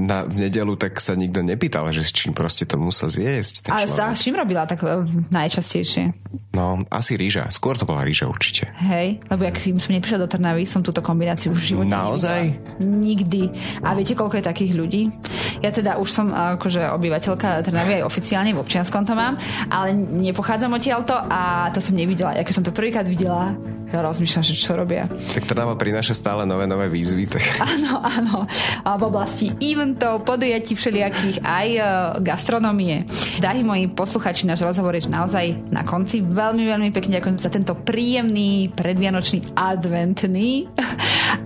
[0.00, 3.68] na nedelu, tak sa nikto nepýtal, že s čím proste to musel zjesť.
[3.68, 6.16] Ale sa s čím robila tak e, najčastejšie?
[6.56, 7.52] No, asi rýža.
[7.52, 8.72] Skôr to bola rýža určite.
[8.80, 12.48] Hej, lebo ak som neprišla do Trnavy, som túto kombináciu v živote Naozaj?
[12.80, 13.04] Nevidela.
[13.04, 13.42] Nikdy.
[13.84, 15.12] A viete, koľko je takých ľudí?
[15.60, 19.38] Ja teda už som akože obyvateľka Trnavy aj oficiálne v občianskom to mám,
[19.70, 22.34] ale nepochádzam odtiaľto a to som nevidela.
[22.34, 23.54] Ja som to prvýkrát videla,
[23.92, 25.04] rozmýšľam, že čo robia.
[25.08, 27.28] Tak to nám prináša stále nové, nové výzvy.
[27.28, 27.42] Tak...
[27.74, 28.36] Áno, áno.
[28.84, 31.86] A v oblasti eventov, podujatí všelijakých aj uh,
[32.22, 33.02] gastronomie.
[33.40, 36.22] Drahí moji posluchači, náš rozhovor je naozaj na konci.
[36.22, 40.68] Veľmi, veľmi pekne ďakujem za tento príjemný predvianočný adventný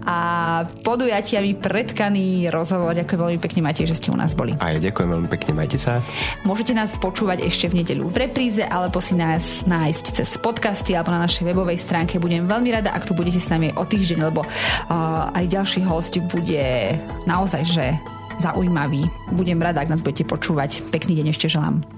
[0.08, 0.18] a
[0.64, 2.96] podujatiami predkaný rozhovor.
[2.96, 4.56] Ďakujem veľmi pekne, Matej, že ste u nás boli.
[4.58, 6.00] A ja ďakujem veľmi pekne, majte sa.
[6.48, 11.12] Môžete nás počúvať ešte v nedeľu v repríze, alebo si nás nájsť cez podcasty alebo
[11.12, 12.16] na našej webovej stránke.
[12.28, 16.20] Budem veľmi rada, ak tu budete s nami o týždeň, lebo uh, aj ďalší host
[16.28, 16.92] bude
[17.24, 17.96] naozaj, že
[18.36, 19.08] zaujímavý.
[19.32, 20.92] Budem rada, ak nás budete počúvať.
[20.92, 21.97] Pekný deň ešte želám.